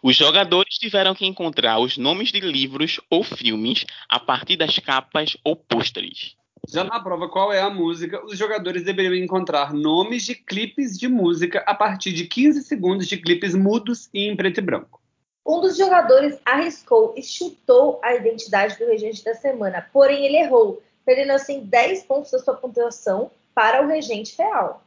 Os 0.02 0.14
jogadores 0.14 0.78
tiveram 0.78 1.14
que 1.14 1.26
encontrar 1.26 1.81
os 1.81 1.99
nomes 1.99 2.31
de 2.31 2.40
livros 2.40 3.00
ou 3.11 3.25
filmes 3.25 3.85
a 4.09 4.21
partir 4.21 4.57
das 4.57 4.78
capas 4.78 5.37
ou 5.43 5.57
pôsteres. 5.57 6.37
Já 6.69 6.85
na 6.85 7.00
prova 7.00 7.28
qual 7.28 7.52
é 7.52 7.61
a 7.61 7.71
música, 7.71 8.25
os 8.25 8.38
jogadores 8.38 8.85
deveriam 8.85 9.14
encontrar 9.14 9.73
nomes 9.73 10.25
de 10.25 10.35
clipes 10.35 10.97
de 10.99 11.09
música 11.09 11.64
a 11.67 11.75
partir 11.75 12.12
de 12.12 12.26
15 12.26 12.62
segundos 12.62 13.09
de 13.09 13.17
clipes 13.17 13.55
mudos 13.55 14.09
e 14.12 14.28
em 14.28 14.37
preto 14.37 14.59
e 14.59 14.62
branco. 14.62 15.00
Um 15.47 15.61
dos 15.61 15.76
jogadores 15.76 16.38
arriscou 16.45 17.14
e 17.17 17.23
chutou 17.23 17.99
a 18.05 18.14
identidade 18.14 18.78
do 18.78 18.87
regente 18.87 19.25
da 19.25 19.35
semana, 19.35 19.88
porém 19.93 20.26
ele 20.26 20.37
errou, 20.37 20.83
perdendo 21.05 21.33
assim 21.33 21.61
10 21.61 22.05
pontos 22.05 22.31
da 22.31 22.38
sua 22.38 22.55
pontuação 22.55 23.31
para 23.55 23.83
o 23.83 23.88
regente 23.88 24.37
real. 24.37 24.85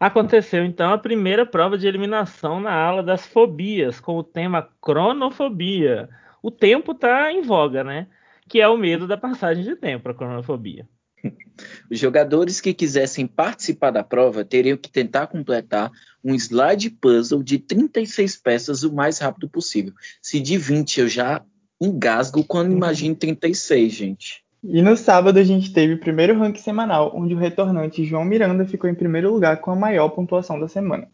Aconteceu 0.00 0.64
então 0.64 0.94
a 0.94 0.98
primeira 0.98 1.44
prova 1.44 1.76
de 1.76 1.86
eliminação 1.86 2.58
na 2.58 2.72
ala 2.72 3.02
das 3.02 3.26
fobias, 3.26 4.00
com 4.00 4.16
o 4.16 4.24
tema 4.24 4.66
cronofobia. 4.80 6.08
O 6.42 6.50
tempo 6.50 6.92
está 6.92 7.30
em 7.30 7.42
voga, 7.42 7.84
né? 7.84 8.06
Que 8.48 8.62
é 8.62 8.66
o 8.66 8.78
medo 8.78 9.06
da 9.06 9.18
passagem 9.18 9.62
de 9.62 9.76
tempo, 9.76 10.08
a 10.08 10.14
cronofobia. 10.14 10.88
Os 11.90 11.98
jogadores 11.98 12.62
que 12.62 12.72
quisessem 12.72 13.26
participar 13.26 13.90
da 13.90 14.02
prova 14.02 14.42
teriam 14.42 14.78
que 14.78 14.90
tentar 14.90 15.26
completar 15.26 15.90
um 16.24 16.34
slide 16.34 16.88
puzzle 16.88 17.42
de 17.42 17.58
36 17.58 18.38
peças 18.38 18.82
o 18.82 18.94
mais 18.94 19.18
rápido 19.18 19.50
possível. 19.50 19.92
Se 20.22 20.40
de 20.40 20.56
20 20.56 21.00
eu 21.00 21.08
já 21.08 21.44
engasgo 21.78 22.42
quando 22.42 22.72
imagino 22.72 23.14
36, 23.14 23.92
gente. 23.92 24.44
E 24.62 24.82
no 24.82 24.94
sábado 24.96 25.38
a 25.38 25.42
gente 25.42 25.72
teve 25.72 25.94
o 25.94 25.98
primeiro 25.98 26.38
ranking 26.38 26.60
semanal, 26.60 27.12
onde 27.14 27.34
o 27.34 27.38
retornante 27.38 28.04
João 28.04 28.24
Miranda 28.24 28.66
ficou 28.66 28.90
em 28.90 28.94
primeiro 28.94 29.32
lugar 29.32 29.60
com 29.60 29.70
a 29.70 29.76
maior 29.76 30.10
pontuação 30.10 30.60
da 30.60 30.68
semana. 30.68 31.10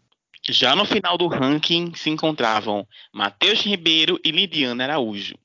Já 0.49 0.75
no 0.75 0.85
final 0.85 1.17
do 1.17 1.27
ranking 1.27 1.93
se 1.95 2.09
encontravam 2.09 2.85
Matheus 3.13 3.61
Ribeiro 3.61 4.19
e 4.23 4.31
Lidiana 4.31 4.83
Araújo. 4.83 5.35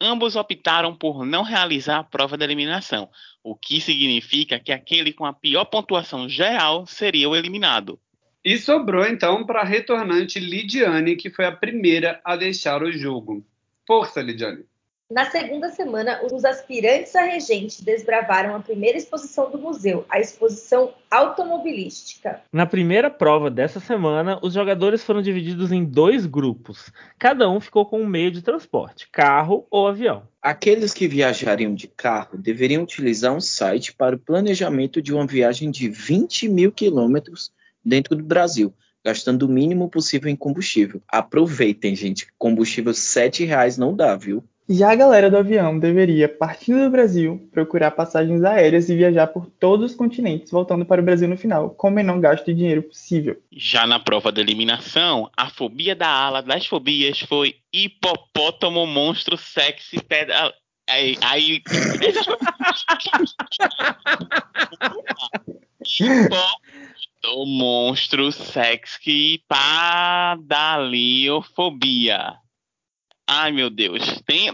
Ambos 0.00 0.34
optaram 0.34 0.94
por 0.94 1.24
não 1.24 1.44
realizar 1.44 1.98
a 1.98 2.04
prova 2.04 2.36
da 2.36 2.44
eliminação, 2.44 3.08
o 3.44 3.54
que 3.54 3.80
significa 3.80 4.58
que 4.58 4.72
aquele 4.72 5.12
com 5.12 5.24
a 5.24 5.32
pior 5.32 5.64
pontuação 5.64 6.28
geral 6.28 6.84
seria 6.86 7.28
o 7.28 7.36
eliminado. 7.36 7.98
E 8.44 8.58
sobrou 8.58 9.06
então 9.06 9.46
para 9.46 9.60
a 9.60 9.64
retornante 9.64 10.40
Lidiane, 10.40 11.14
que 11.14 11.30
foi 11.30 11.44
a 11.44 11.52
primeira 11.52 12.20
a 12.24 12.34
deixar 12.34 12.82
o 12.82 12.90
jogo. 12.90 13.46
Força, 13.86 14.20
Lidiane! 14.20 14.64
Na 15.12 15.30
segunda 15.30 15.68
semana, 15.68 16.22
os 16.24 16.42
aspirantes 16.42 17.14
a 17.14 17.20
regente 17.24 17.84
desbravaram 17.84 18.56
a 18.56 18.60
primeira 18.60 18.96
exposição 18.96 19.50
do 19.50 19.58
museu, 19.58 20.06
a 20.08 20.18
exposição 20.18 20.94
automobilística. 21.10 22.40
Na 22.50 22.64
primeira 22.64 23.10
prova 23.10 23.50
dessa 23.50 23.78
semana, 23.78 24.38
os 24.42 24.54
jogadores 24.54 25.04
foram 25.04 25.20
divididos 25.20 25.70
em 25.70 25.84
dois 25.84 26.24
grupos. 26.24 26.90
Cada 27.18 27.46
um 27.50 27.60
ficou 27.60 27.84
com 27.84 28.00
um 28.00 28.06
meio 28.06 28.30
de 28.30 28.40
transporte, 28.40 29.06
carro 29.12 29.66
ou 29.70 29.86
avião. 29.86 30.22
Aqueles 30.40 30.94
que 30.94 31.06
viajariam 31.06 31.74
de 31.74 31.88
carro 31.88 32.38
deveriam 32.38 32.82
utilizar 32.82 33.34
um 33.34 33.40
site 33.40 33.92
para 33.92 34.16
o 34.16 34.18
planejamento 34.18 35.02
de 35.02 35.12
uma 35.12 35.26
viagem 35.26 35.70
de 35.70 35.90
20 35.90 36.48
mil 36.48 36.72
quilômetros 36.72 37.52
dentro 37.84 38.16
do 38.16 38.24
Brasil, 38.24 38.72
gastando 39.04 39.42
o 39.42 39.48
mínimo 39.48 39.90
possível 39.90 40.30
em 40.30 40.36
combustível. 40.36 41.02
Aproveitem, 41.06 41.94
gente. 41.94 42.28
Combustível 42.38 42.92
R$ 42.92 42.98
7,00 42.98 43.76
não 43.76 43.94
dá, 43.94 44.16
viu? 44.16 44.42
Já 44.72 44.92
a 44.92 44.94
galera 44.94 45.30
do 45.30 45.36
avião 45.36 45.78
deveria, 45.78 46.26
partindo 46.26 46.84
do 46.84 46.88
Brasil, 46.88 47.46
procurar 47.52 47.90
passagens 47.90 48.42
aéreas 48.42 48.88
e 48.88 48.96
viajar 48.96 49.26
por 49.26 49.44
todos 49.44 49.90
os 49.90 49.96
continentes, 49.96 50.50
voltando 50.50 50.86
para 50.86 51.02
o 51.02 51.04
Brasil 51.04 51.28
no 51.28 51.36
final, 51.36 51.68
com 51.70 51.88
o 51.88 51.90
menor 51.90 52.18
gasto 52.18 52.46
de 52.46 52.54
dinheiro 52.54 52.82
possível. 52.82 53.38
Já 53.52 53.86
na 53.86 54.00
prova 54.00 54.32
da 54.32 54.40
eliminação, 54.40 55.30
a 55.36 55.50
fobia 55.50 55.94
da 55.94 56.08
ala 56.08 56.40
das 56.40 56.66
fobias 56.66 57.20
foi 57.20 57.56
hipopótamo 57.70 58.86
monstro 58.86 59.36
sexy 59.36 60.02
pedal. 60.02 60.50
Aí. 60.88 61.18
aí... 61.20 61.60
Hipopótamo 65.84 67.44
monstro 67.44 68.32
sexy 68.32 69.44
padaliofobia. 69.46 72.38
Ai, 73.28 73.52
meu 73.52 73.70
Deus. 73.70 74.02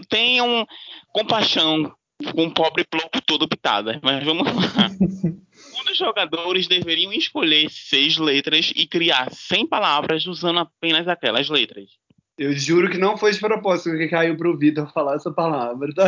Tenham 0.09 0.65
compaixão 1.11 1.93
com 2.33 2.45
o 2.45 2.53
pobre 2.53 2.83
ploco 2.83 3.21
todo 3.25 3.47
pitada. 3.47 3.99
Mas 4.03 4.23
vamos 4.23 4.45
lá. 4.47 4.89
Os 5.89 5.97
jogadores 5.97 6.67
deveriam 6.67 7.11
escolher 7.11 7.69
seis 7.69 8.17
letras 8.17 8.71
e 8.75 8.85
criar 8.85 9.31
100 9.31 9.67
palavras 9.67 10.25
usando 10.27 10.59
apenas 10.59 11.07
aquelas 11.07 11.49
letras. 11.49 11.89
Eu 12.37 12.53
juro 12.53 12.89
que 12.89 12.97
não 12.97 13.17
foi 13.17 13.31
de 13.31 13.39
propósito 13.39 13.97
que 13.97 14.07
caiu 14.07 14.37
pro 14.37 14.57
Vitor 14.57 14.91
falar 14.93 15.15
essa 15.15 15.31
palavra, 15.31 15.91
tá? 15.93 16.05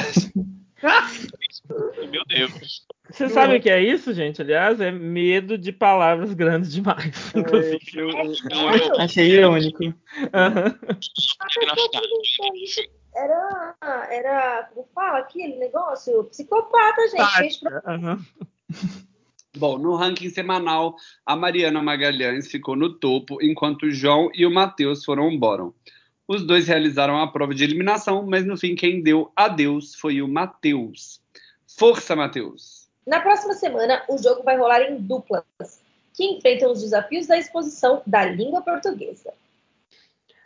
Meu 2.12 2.24
Deus. 2.28 2.86
Você 3.10 3.28
sabe 3.30 3.58
o 3.58 3.62
que 3.62 3.70
é 3.70 3.82
isso, 3.82 4.14
gente? 4.14 4.42
Aliás, 4.42 4.80
é 4.80 4.90
medo 4.92 5.58
de 5.58 5.72
palavras 5.72 6.34
grandes 6.34 6.72
demais. 6.74 7.32
inclusive. 7.36 7.80
eu- 7.96 8.10
eu- 8.10 9.00
Achei 9.00 9.30
irônico. 9.32 9.94
Era, 13.14 13.76
era, 14.10 14.70
como 14.74 14.88
fala 14.96 15.20
aquele 15.20 15.58
negócio? 15.58 16.24
Psicopata, 16.26 17.02
gente. 17.10 17.38
Fez 17.38 17.58
pra- 17.58 17.82
Aham. 17.86 18.26
Bom, 19.58 19.78
no 19.78 19.96
ranking 19.96 20.30
semanal, 20.30 20.96
a 21.26 21.36
Mariana 21.36 21.82
Magalhães 21.84 22.50
ficou 22.50 22.74
no 22.78 22.94
topo, 22.98 23.38
enquanto 23.42 23.84
o 23.84 23.92
João 23.92 24.30
e 24.34 24.46
o 24.46 24.52
Matheus 24.52 25.04
foram 25.04 25.30
embora. 25.30 25.70
Os 26.28 26.46
dois 26.46 26.68
realizaram 26.68 27.18
a 27.18 27.28
prova 27.28 27.54
de 27.54 27.64
eliminação, 27.64 28.26
mas 28.26 28.46
no 28.46 28.58
fim 28.58 28.76
quem 28.76 29.02
deu 29.02 29.32
adeus 29.36 29.96
foi 29.96 30.22
o 30.22 30.28
Matheus. 30.28 31.22
Força, 31.78 32.16
Matheus! 32.16 32.90
Na 33.06 33.20
próxima 33.20 33.54
semana, 33.54 34.04
o 34.08 34.18
jogo 34.18 34.44
vai 34.44 34.58
rolar 34.58 34.82
em 34.84 34.98
duplas, 34.98 35.82
que 36.14 36.24
enfrentam 36.24 36.72
os 36.72 36.82
desafios 36.82 37.28
da 37.28 37.38
exposição 37.38 38.02
da 38.06 38.24
língua 38.26 38.62
portuguesa. 38.62 39.34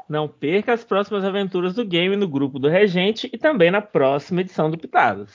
Não 0.08 0.28
perca 0.28 0.74
as 0.74 0.84
próximas 0.84 1.24
aventuras 1.24 1.74
do 1.74 1.84
game 1.84 2.16
no 2.16 2.28
grupo 2.28 2.60
do 2.60 2.70
Regente 2.70 3.30
e 3.34 3.38
também 3.38 3.72
na 3.72 3.82
próxima 3.82 4.42
edição 4.42 4.70
do 4.70 4.78
Pitadas. 4.78 5.32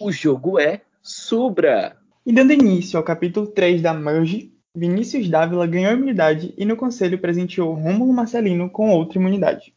O 0.00 0.12
jogo 0.12 0.58
é 0.58 0.82
Subra. 1.02 1.96
E 2.24 2.32
dando 2.32 2.52
início 2.52 2.96
ao 2.96 3.04
capítulo 3.04 3.46
3 3.46 3.82
da 3.82 3.92
Merge, 3.92 4.52
Vinícius 4.76 5.30
Dávila 5.30 5.66
ganhou 5.66 5.94
imunidade 5.94 6.52
e 6.54 6.62
no 6.66 6.76
conselho 6.76 7.18
presenteou 7.18 7.72
Rômulo 7.72 8.12
Marcelino 8.12 8.68
com 8.68 8.90
outra 8.90 9.18
imunidade. 9.18 9.72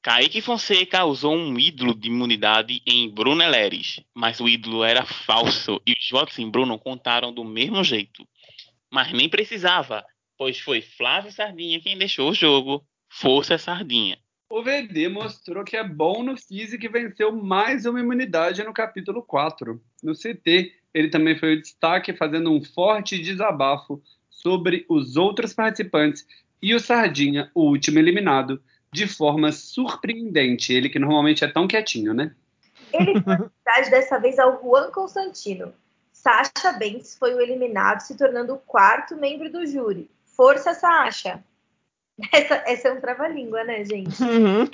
Kaique 0.00 0.40
Fonseca 0.40 1.04
usou 1.04 1.34
um 1.34 1.58
ídolo 1.58 1.92
de 1.92 2.06
imunidade 2.06 2.80
em 2.86 3.10
Bruno 3.10 3.42
Eleres, 3.42 4.00
mas 4.14 4.38
o 4.38 4.48
ídolo 4.48 4.84
era 4.84 5.04
falso 5.04 5.82
e 5.84 5.92
os 5.92 6.08
votos 6.08 6.38
em 6.38 6.48
Bruno 6.48 6.78
contaram 6.78 7.32
do 7.32 7.42
mesmo 7.42 7.82
jeito. 7.82 8.24
Mas 8.92 9.12
nem 9.12 9.28
precisava, 9.28 10.04
pois 10.38 10.60
foi 10.60 10.80
Flávio 10.80 11.32
Sardinha 11.32 11.80
quem 11.80 11.98
deixou 11.98 12.30
o 12.30 12.34
jogo. 12.34 12.84
Força 13.08 13.58
Sardinha. 13.58 14.18
O 14.48 14.62
VD 14.62 15.08
mostrou 15.08 15.64
que 15.64 15.76
é 15.76 15.82
bom 15.82 16.22
no 16.22 16.36
físico 16.36 16.84
e 16.84 16.88
venceu 16.88 17.34
mais 17.34 17.86
uma 17.86 17.98
imunidade 17.98 18.62
no 18.62 18.72
capítulo 18.72 19.20
4. 19.20 19.82
No 20.00 20.12
CT, 20.12 20.72
ele 20.92 21.08
também 21.08 21.36
foi 21.36 21.56
o 21.56 21.60
destaque 21.60 22.12
fazendo 22.12 22.52
um 22.52 22.62
forte 22.62 23.18
desabafo 23.18 24.00
sobre 24.44 24.84
os 24.88 25.16
outros 25.16 25.54
participantes 25.54 26.26
e 26.60 26.74
o 26.74 26.80
Sardinha, 26.80 27.50
o 27.54 27.62
último 27.62 27.98
eliminado, 27.98 28.62
de 28.92 29.08
forma 29.08 29.50
surpreendente. 29.50 30.72
Ele 30.72 30.88
que 30.88 30.98
normalmente 30.98 31.44
é 31.44 31.48
tão 31.48 31.66
quietinho, 31.66 32.12
né? 32.12 32.34
Ele 32.92 33.20
foi 33.22 33.34
imunidade 33.34 33.90
dessa 33.90 34.18
vez 34.18 34.38
ao 34.38 34.60
Juan 34.62 34.90
Constantino. 34.90 35.72
Sasha 36.12 36.72
Banks 36.78 37.16
foi 37.18 37.34
o 37.34 37.40
eliminado, 37.40 38.00
se 38.00 38.16
tornando 38.16 38.54
o 38.54 38.58
quarto 38.58 39.16
membro 39.16 39.50
do 39.50 39.66
júri. 39.66 40.10
Força, 40.24 40.74
Sasha! 40.74 41.42
Essa, 42.32 42.62
essa 42.64 42.88
é 42.88 42.92
um 42.92 43.00
trava-língua, 43.00 43.64
né, 43.64 43.84
gente? 43.84 44.22
Uhum. 44.22 44.70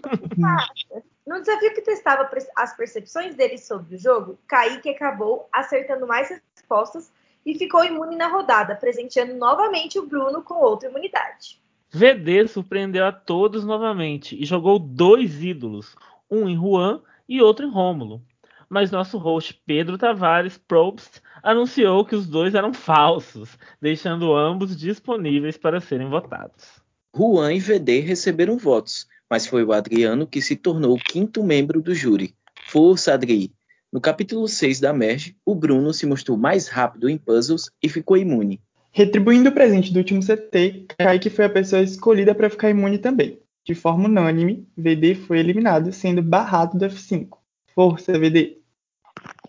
No 1.26 1.40
desafio 1.40 1.74
que 1.74 1.80
testava 1.80 2.30
as 2.54 2.76
percepções 2.76 3.34
dele 3.34 3.56
sobre 3.56 3.94
o 3.94 3.98
jogo, 3.98 4.38
Kaique 4.46 4.90
acabou 4.90 5.48
acertando 5.50 6.06
mais 6.06 6.28
respostas 6.28 7.10
e 7.44 7.54
ficou 7.54 7.84
imune 7.84 8.16
na 8.16 8.28
rodada, 8.28 8.74
presenteando 8.74 9.34
novamente 9.34 9.98
o 9.98 10.06
Bruno 10.06 10.42
com 10.42 10.54
outra 10.54 10.88
imunidade. 10.88 11.60
VD 11.92 12.46
surpreendeu 12.46 13.04
a 13.04 13.12
todos 13.12 13.64
novamente 13.64 14.40
e 14.40 14.44
jogou 14.44 14.78
dois 14.78 15.42
ídolos, 15.42 15.96
um 16.30 16.48
em 16.48 16.56
Juan 16.56 17.02
e 17.28 17.42
outro 17.42 17.66
em 17.66 17.70
Rômulo. 17.70 18.22
Mas 18.68 18.92
nosso 18.92 19.18
host 19.18 19.60
Pedro 19.66 19.98
Tavares 19.98 20.56
Probst 20.56 21.20
anunciou 21.42 22.04
que 22.04 22.14
os 22.14 22.28
dois 22.28 22.54
eram 22.54 22.72
falsos, 22.72 23.58
deixando 23.80 24.32
ambos 24.32 24.76
disponíveis 24.76 25.56
para 25.56 25.80
serem 25.80 26.08
votados. 26.08 26.80
Juan 27.16 27.52
e 27.52 27.58
VD 27.58 28.00
receberam 28.00 28.56
votos, 28.56 29.08
mas 29.28 29.46
foi 29.46 29.64
o 29.64 29.72
Adriano 29.72 30.28
que 30.28 30.40
se 30.40 30.54
tornou 30.54 30.94
o 30.94 31.00
quinto 31.00 31.42
membro 31.42 31.82
do 31.82 31.92
júri. 31.92 32.36
Força, 32.68 33.14
Adri! 33.14 33.52
No 33.92 34.00
capítulo 34.00 34.46
6 34.46 34.78
da 34.78 34.92
Merge, 34.92 35.34
o 35.44 35.52
Bruno 35.52 35.92
se 35.92 36.06
mostrou 36.06 36.38
mais 36.38 36.68
rápido 36.68 37.08
em 37.08 37.18
puzzles 37.18 37.72
e 37.82 37.88
ficou 37.88 38.16
imune. 38.16 38.60
Retribuindo 38.92 39.48
o 39.48 39.52
presente 39.52 39.92
do 39.92 39.98
último 39.98 40.20
CT, 40.20 40.86
Kaique 40.96 41.28
foi 41.28 41.46
a 41.46 41.50
pessoa 41.50 41.82
escolhida 41.82 42.32
para 42.32 42.48
ficar 42.48 42.70
imune 42.70 42.98
também. 42.98 43.40
De 43.66 43.74
forma 43.74 44.04
unânime, 44.04 44.64
VD 44.78 45.16
foi 45.16 45.40
eliminado, 45.40 45.92
sendo 45.92 46.22
barrado 46.22 46.78
do 46.78 46.86
F5. 46.86 47.30
Força, 47.74 48.16
VD! 48.16 48.58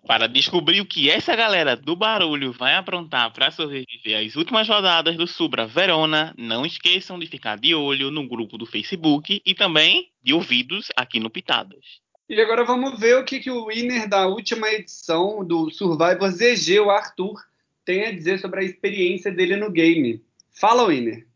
Para 0.07 0.25
descobrir 0.25 0.81
o 0.81 0.87
que 0.87 1.07
essa 1.07 1.35
galera 1.35 1.77
do 1.77 1.95
barulho 1.95 2.51
vai 2.51 2.73
aprontar 2.73 3.31
para 3.31 3.51
sobreviver 3.51 4.25
às 4.25 4.35
últimas 4.35 4.67
rodadas 4.67 5.15
do 5.15 5.27
Subra 5.27 5.67
Verona, 5.67 6.33
não 6.35 6.65
esqueçam 6.65 7.19
de 7.19 7.27
ficar 7.27 7.59
de 7.59 7.75
olho 7.75 8.09
no 8.09 8.27
grupo 8.27 8.57
do 8.57 8.65
Facebook 8.65 9.39
e 9.45 9.53
também 9.53 10.07
de 10.23 10.33
ouvidos 10.33 10.87
aqui 10.97 11.19
no 11.19 11.29
Pitadas. 11.29 12.01
E 12.31 12.39
agora 12.39 12.63
vamos 12.63 12.97
ver 12.97 13.17
o 13.17 13.25
que, 13.25 13.41
que 13.41 13.51
o 13.51 13.65
winner 13.65 14.07
da 14.07 14.25
última 14.25 14.69
edição 14.69 15.43
do 15.43 15.69
Survivor 15.69 16.31
ZG, 16.31 16.79
o 16.79 16.89
Arthur, 16.89 17.37
tem 17.83 18.05
a 18.05 18.11
dizer 18.13 18.39
sobre 18.39 18.61
a 18.61 18.63
experiência 18.63 19.29
dele 19.29 19.57
no 19.57 19.69
game. 19.69 20.23
Fala, 20.49 20.87
Winner. 20.87 21.27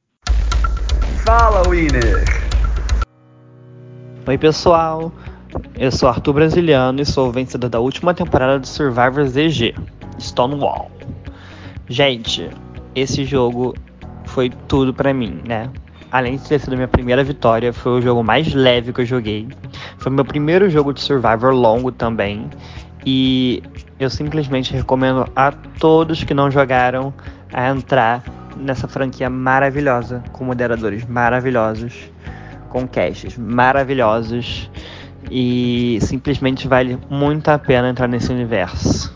Fala, 1.26 1.68
Winner. 1.68 2.24
Oi, 4.26 4.38
pessoal. 4.38 5.12
Eu 5.78 5.92
sou 5.92 6.08
Arthur 6.08 6.32
Brasiliano 6.32 7.02
e 7.02 7.06
sou 7.06 7.28
o 7.28 7.32
vencedor 7.34 7.70
da 7.70 7.82
última 7.82 8.14
temporada 8.14 8.58
do 8.58 8.66
Survivor 8.66 9.26
ZG, 9.28 9.76
Stonewall. 10.18 10.90
Gente, 11.90 12.50
esse 12.96 13.26
jogo 13.26 13.76
foi 14.28 14.50
tudo 14.50 14.94
para 14.94 15.14
mim, 15.14 15.42
né? 15.46 15.70
Além 16.16 16.38
de 16.38 16.48
ter 16.48 16.62
sido 16.62 16.78
minha 16.78 16.88
primeira 16.88 17.26
vitória, 17.26 17.74
foi 17.74 18.00
o 18.00 18.02
jogo 18.02 18.24
mais 18.24 18.54
leve 18.54 18.94
que 18.94 19.02
eu 19.02 19.06
joguei. 19.06 19.50
Foi 19.98 20.10
meu 20.10 20.24
primeiro 20.24 20.70
jogo 20.70 20.94
de 20.94 21.02
Survivor 21.02 21.52
longo 21.52 21.92
também. 21.92 22.50
E 23.06 23.62
eu 24.00 24.10
simplesmente 24.10 24.72
recomendo 24.74 25.30
a 25.36 25.52
todos 25.52 26.24
que 26.24 26.34
não 26.34 26.50
jogaram 26.50 27.14
a 27.52 27.70
entrar 27.70 28.24
nessa 28.56 28.88
franquia 28.88 29.30
maravilhosa, 29.30 30.24
com 30.32 30.46
moderadores 30.46 31.06
maravilhosos, 31.06 32.10
com 32.70 32.88
caches 32.88 33.38
maravilhosos 33.38 34.72
e 35.30 36.00
simplesmente 36.02 36.66
vale 36.66 36.98
muito 37.10 37.50
a 37.50 37.60
pena 37.60 37.90
entrar 37.90 38.08
nesse 38.08 38.32
universo. 38.32 39.15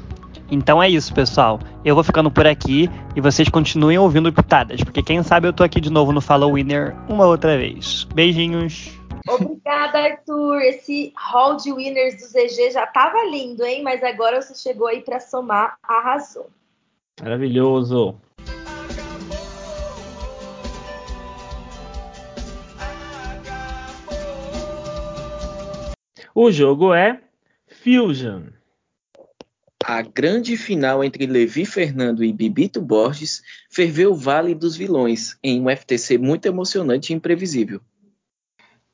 Então 0.51 0.81
é 0.81 0.89
isso, 0.89 1.13
pessoal. 1.13 1.59
Eu 1.85 1.95
vou 1.95 2.03
ficando 2.03 2.31
por 2.31 2.47
aqui 2.47 2.89
e 3.15 3.21
vocês 3.21 3.49
continuem 3.49 3.97
ouvindo 3.97 4.33
Pitadas, 4.33 4.83
porque 4.83 5.03
quem 5.03 5.21
sabe 5.23 5.47
eu 5.47 5.53
tô 5.53 5.63
aqui 5.63 5.79
de 5.79 5.89
novo 5.89 6.11
no 6.11 6.21
Follow 6.21 6.53
Winner 6.53 6.95
uma 7.07 7.25
outra 7.25 7.57
vez. 7.57 8.05
Beijinhos. 8.13 8.97
Obrigada, 9.27 9.99
Arthur. 9.99 10.61
Esse 10.61 11.13
hall 11.15 11.55
de 11.55 11.71
winners 11.71 12.15
do 12.15 12.25
ZG 12.25 12.71
já 12.71 12.87
tava 12.87 13.23
lindo, 13.29 13.63
hein? 13.63 13.83
Mas 13.83 14.03
agora 14.03 14.41
você 14.41 14.55
chegou 14.55 14.87
aí 14.87 15.01
para 15.01 15.19
somar, 15.19 15.77
arrasou. 15.83 16.49
Maravilhoso. 17.21 18.15
O 26.33 26.51
jogo 26.51 26.93
é 26.93 27.19
Fusion. 27.67 28.58
A 29.91 30.03
grande 30.03 30.55
final 30.55 31.03
entre 31.03 31.25
Levi 31.25 31.65
Fernando 31.65 32.23
e 32.23 32.31
Bibito 32.31 32.79
Borges 32.79 33.41
ferveu 33.71 34.11
o 34.11 34.15
Vale 34.15 34.53
dos 34.53 34.75
Vilões, 34.77 35.35
em 35.43 35.59
um 35.59 35.75
FTC 35.75 36.19
muito 36.19 36.45
emocionante 36.45 37.11
e 37.11 37.15
imprevisível. 37.15 37.81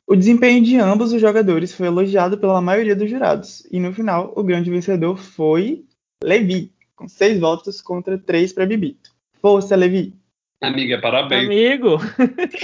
O 0.08 0.16
desempenho 0.16 0.64
de 0.64 0.78
ambos 0.78 1.12
os 1.12 1.20
jogadores 1.20 1.74
foi 1.74 1.88
elogiado 1.88 2.38
pela 2.38 2.62
maioria 2.62 2.96
dos 2.96 3.10
jurados, 3.10 3.68
e 3.70 3.78
no 3.78 3.92
final 3.92 4.32
o 4.38 4.42
grande 4.42 4.72
vencedor 4.72 5.18
foi 5.18 5.84
Levi, 6.24 6.72
com 6.96 7.10
seis 7.10 7.42
votos 7.42 7.82
contra 7.82 8.18
três 8.18 8.54
para 8.54 8.66
Bibito. 8.66 9.14
Força, 9.42 9.76
Levi! 9.76 10.14
Amiga, 10.62 11.02
parabéns. 11.02 11.44
Amigo! 11.44 11.98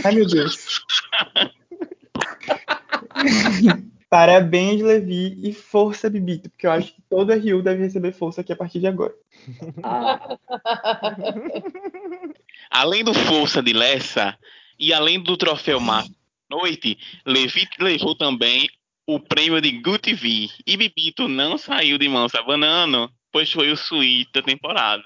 Ai, 0.06 0.16
meu 0.16 0.26
Deus! 0.26 0.86
Parabéns, 4.12 4.82
Levi, 4.82 5.40
e 5.42 5.54
força, 5.54 6.10
Bibito, 6.10 6.50
porque 6.50 6.68
eu 6.68 6.72
acho 6.74 6.94
que 6.94 7.02
todo 7.10 7.32
RU 7.32 7.62
deve 7.62 7.84
receber 7.84 8.12
força 8.12 8.42
aqui 8.42 8.52
a 8.52 8.58
partir 8.58 8.82
de 8.82 8.88
agora. 8.88 9.14
Além 12.70 13.06
do 13.06 13.14
Força 13.14 13.64
de 13.64 13.72
Lessa 13.72 14.38
e 14.78 14.94
além 14.94 15.18
do 15.18 15.38
troféu 15.38 15.80
Márcio 15.80 16.14
Noite, 16.50 16.98
Levi 17.26 17.66
levou 17.80 18.14
também 18.14 18.70
o 19.08 19.18
prêmio 19.18 19.62
de 19.62 19.72
Good 19.80 20.00
TV. 20.00 20.50
E 20.68 20.76
Bibito 20.76 21.30
não 21.30 21.58
saiu 21.58 21.98
de 21.98 22.10
mãos 22.10 22.36
abanando, 22.36 23.10
pois 23.32 23.50
foi 23.50 23.72
o 23.72 23.78
suíte 23.78 24.34
da 24.34 24.42
temporada. 24.42 25.06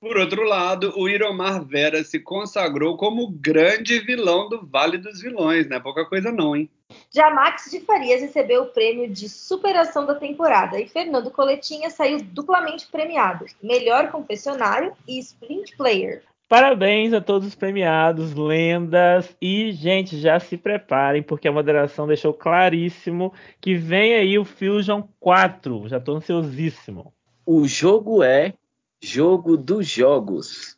Por 0.00 0.16
outro 0.16 0.44
lado, 0.44 0.92
o 0.96 1.08
Iromar 1.08 1.64
Vera 1.64 2.04
se 2.04 2.20
consagrou 2.20 2.96
como 2.96 3.24
o 3.24 3.32
grande 3.32 3.98
vilão 3.98 4.48
do 4.48 4.64
Vale 4.64 4.96
dos 4.96 5.20
Vilões, 5.20 5.68
né? 5.68 5.80
Pouca 5.80 6.04
coisa 6.04 6.30
não, 6.30 6.54
hein? 6.54 6.70
Já 7.10 7.30
Max 7.30 7.70
de 7.70 7.80
Farias 7.80 8.20
recebeu 8.20 8.62
o 8.62 8.66
prêmio 8.66 9.08
de 9.08 9.28
superação 9.28 10.06
da 10.06 10.14
temporada 10.14 10.80
e 10.80 10.88
Fernando 10.88 11.30
Coletinha 11.30 11.90
saiu 11.90 12.22
duplamente 12.22 12.86
premiado, 12.86 13.46
melhor 13.62 14.10
confessionário 14.10 14.92
e 15.06 15.18
sprint 15.18 15.76
player. 15.76 16.22
Parabéns 16.50 17.12
a 17.12 17.20
todos 17.20 17.46
os 17.46 17.54
premiados, 17.54 18.34
lendas 18.34 19.36
e 19.40 19.70
gente, 19.70 20.18
já 20.18 20.40
se 20.40 20.56
preparem 20.56 21.22
porque 21.22 21.46
a 21.46 21.52
moderação 21.52 22.08
deixou 22.08 22.34
claríssimo 22.34 23.32
que 23.60 23.76
vem 23.76 24.14
aí 24.14 24.36
o 24.36 24.44
Fusion 24.44 25.02
4. 25.20 25.86
Já 25.86 25.98
estou 25.98 26.16
ansiosíssimo. 26.16 27.14
O 27.46 27.68
jogo 27.68 28.24
é 28.24 28.54
Jogo 29.00 29.56
dos 29.56 29.86
Jogos. 29.86 30.76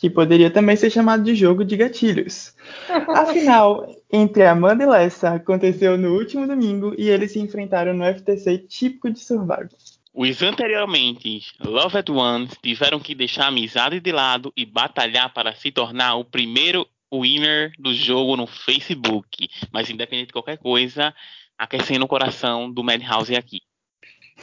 Que 0.00 0.08
poderia 0.08 0.50
também 0.50 0.76
ser 0.76 0.90
chamado 0.90 1.22
de 1.22 1.34
jogo 1.34 1.64
de 1.64 1.76
gatilhos. 1.76 2.54
A 2.88 3.26
final 3.26 3.86
entre 4.10 4.46
Amanda 4.46 4.82
e 4.82 4.86
Lessa 4.86 5.34
aconteceu 5.34 5.98
no 5.98 6.14
último 6.14 6.46
domingo 6.46 6.94
e 6.96 7.08
eles 7.08 7.32
se 7.32 7.38
enfrentaram 7.38 7.92
no 7.92 8.04
FTC 8.04 8.58
típico 8.66 9.10
de 9.10 9.20
Survivor. 9.20 9.68
Os 10.12 10.42
anteriormente 10.42 11.40
Loved 11.62 12.10
Ones 12.10 12.50
tiveram 12.62 12.98
que 12.98 13.14
deixar 13.14 13.44
a 13.44 13.48
amizade 13.48 14.00
de 14.00 14.10
lado 14.10 14.52
e 14.56 14.64
batalhar 14.64 15.32
para 15.32 15.54
se 15.54 15.70
tornar 15.70 16.16
o 16.16 16.24
primeiro 16.24 16.86
winner 17.12 17.72
do 17.78 17.92
jogo 17.94 18.36
no 18.36 18.46
Facebook. 18.46 19.48
Mas 19.72 19.90
independente 19.90 20.28
de 20.28 20.32
qualquer 20.32 20.58
coisa, 20.58 21.14
aquecendo 21.56 22.04
o 22.04 22.08
coração 22.08 22.72
do 22.72 22.82
Madhouse 22.82 23.36
aqui. 23.36 23.60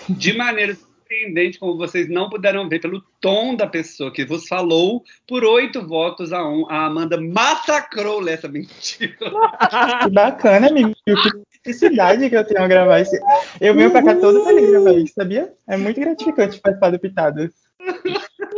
De 0.08 0.34
maneira 0.34 0.78
surpreendente, 1.08 1.58
como 1.58 1.78
vocês 1.78 2.10
não 2.10 2.30
puderam 2.30 2.68
ver 2.68 2.80
pelo 2.80 3.02
tom 3.22 3.56
da 3.56 3.66
pessoa 3.66 4.12
que 4.12 4.26
vos 4.26 4.48
falou, 4.48 5.04
por 5.26 5.44
oito 5.44 5.88
votos 5.88 6.34
a 6.34 6.46
um, 6.46 6.70
a 6.70 6.86
Amanda 6.86 7.20
massacrou 7.20 8.28
essa 8.28 8.48
mentira. 8.48 9.16
Que 10.04 10.10
bacana, 10.12 10.68
amigo. 10.68 10.94
Que 11.06 11.16
felicidade 11.64 12.30
que 12.30 12.36
eu 12.36 12.46
tenho 12.46 12.64
a 12.64 12.68
gravar 12.68 13.00
isso. 13.02 13.16
Eu 13.60 13.74
venho 13.74 13.90
pra 13.92 14.04
cá 14.04 14.16
todo 14.16 14.44
feliz 14.44 14.70
gravar 14.70 14.94
isso, 14.94 15.14
sabia? 15.14 15.54
É 15.68 15.78
muito 15.78 16.00
gratificante 16.00 16.60
participar 16.60 16.92
do 16.92 17.00
Pitadas. 17.00 17.52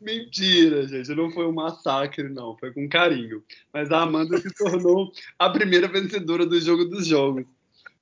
Mentira, 0.00 0.86
gente. 0.86 1.14
Não 1.14 1.30
foi 1.30 1.46
um 1.46 1.52
massacre, 1.52 2.28
não. 2.28 2.56
Foi 2.58 2.70
com 2.72 2.86
carinho. 2.86 3.42
Mas 3.72 3.90
a 3.90 4.02
Amanda 4.02 4.36
se 4.36 4.52
tornou 4.54 5.10
a 5.38 5.48
primeira 5.48 5.88
vencedora 5.88 6.44
do 6.44 6.60
jogo 6.60 6.84
dos 6.84 7.06
jogos. 7.06 7.46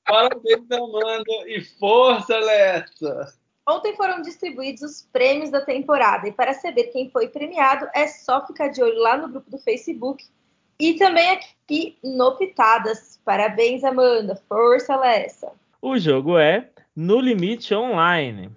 Parabéns, 0.06 0.70
Amanda. 0.70 1.32
E 1.46 1.62
força, 1.78 2.38
Lessa! 2.38 3.34
Ontem 3.68 3.94
foram 3.96 4.22
distribuídos 4.22 4.82
os 4.82 5.08
prêmios 5.12 5.50
da 5.50 5.60
temporada 5.60 6.28
e 6.28 6.32
para 6.32 6.52
saber 6.52 6.84
quem 6.84 7.10
foi 7.10 7.28
premiado 7.28 7.86
é 7.94 8.08
só 8.08 8.44
ficar 8.44 8.68
de 8.68 8.82
olho 8.82 8.98
lá 8.98 9.16
no 9.16 9.28
grupo 9.28 9.48
do 9.48 9.58
Facebook 9.58 10.24
e 10.80 10.94
também 10.94 11.30
aqui 11.30 11.96
no 12.02 12.36
Pitadas. 12.36 13.20
Parabéns, 13.24 13.84
Amanda. 13.84 14.34
Força, 14.48 14.96
Lessa. 14.96 15.52
O 15.80 15.96
jogo 15.96 16.36
é 16.36 16.70
No 16.94 17.20
Limite 17.20 17.72
Online. 17.72 18.50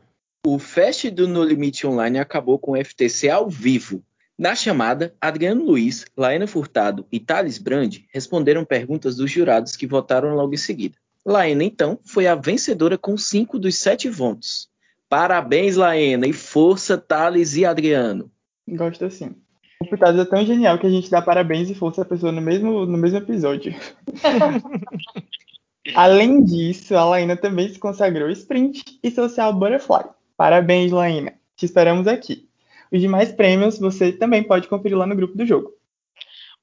O 0.45 0.57
Fest 0.57 1.09
do 1.11 1.27
No 1.27 1.43
Limite 1.43 1.85
Online 1.85 2.17
acabou 2.17 2.57
com 2.57 2.71
o 2.71 2.83
FTC 2.83 3.29
ao 3.29 3.47
vivo. 3.47 4.03
Na 4.37 4.55
chamada, 4.55 5.15
Adriano 5.21 5.63
Luiz, 5.63 6.05
Laena 6.17 6.47
Furtado 6.47 7.05
e 7.11 7.19
Thales 7.19 7.57
Brandi 7.57 8.07
responderam 8.11 8.65
perguntas 8.65 9.15
dos 9.15 9.29
jurados 9.29 9.75
que 9.75 9.87
votaram 9.87 10.35
logo 10.35 10.53
em 10.53 10.57
seguida. 10.57 10.97
Laena, 11.25 11.63
então, 11.63 11.99
foi 12.05 12.27
a 12.27 12.35
vencedora 12.35 12.97
com 12.97 13.17
cinco 13.17 13.57
dos 13.57 13.75
sete 13.75 14.09
votos. 14.09 14.69
Parabéns, 15.09 15.75
Laena, 15.75 16.27
e 16.27 16.33
força, 16.33 16.97
Thales 16.97 17.55
e 17.55 17.65
Adriano. 17.65 18.31
Gosto 18.67 19.05
assim. 19.05 19.35
O 19.79 19.87
Pitadas 19.87 20.19
é 20.19 20.29
tão 20.29 20.45
genial 20.45 20.77
que 20.79 20.87
a 20.87 20.89
gente 20.89 21.09
dá 21.09 21.21
parabéns 21.21 21.69
e 21.69 21.75
força 21.75 22.03
à 22.03 22.05
pessoa 22.05 22.31
no 22.31 22.41
mesmo, 22.41 22.85
no 22.85 22.97
mesmo 22.97 23.17
episódio. 23.17 23.75
Além 25.93 26.43
disso, 26.43 26.95
a 26.95 27.05
Laína 27.05 27.37
também 27.37 27.69
se 27.69 27.77
consagrou 27.77 28.29
Sprint 28.29 28.99
e 29.03 29.11
Social 29.11 29.53
Butterfly. 29.53 30.05
Parabéns, 30.35 30.91
Laína. 30.91 31.33
Te 31.55 31.65
esperamos 31.65 32.07
aqui. 32.07 32.47
Os 32.91 32.99
demais 32.99 33.31
prêmios 33.31 33.77
você 33.77 34.11
também 34.11 34.43
pode 34.43 34.67
conferir 34.67 34.97
lá 34.97 35.05
no 35.05 35.15
grupo 35.15 35.37
do 35.37 35.45
jogo. 35.45 35.71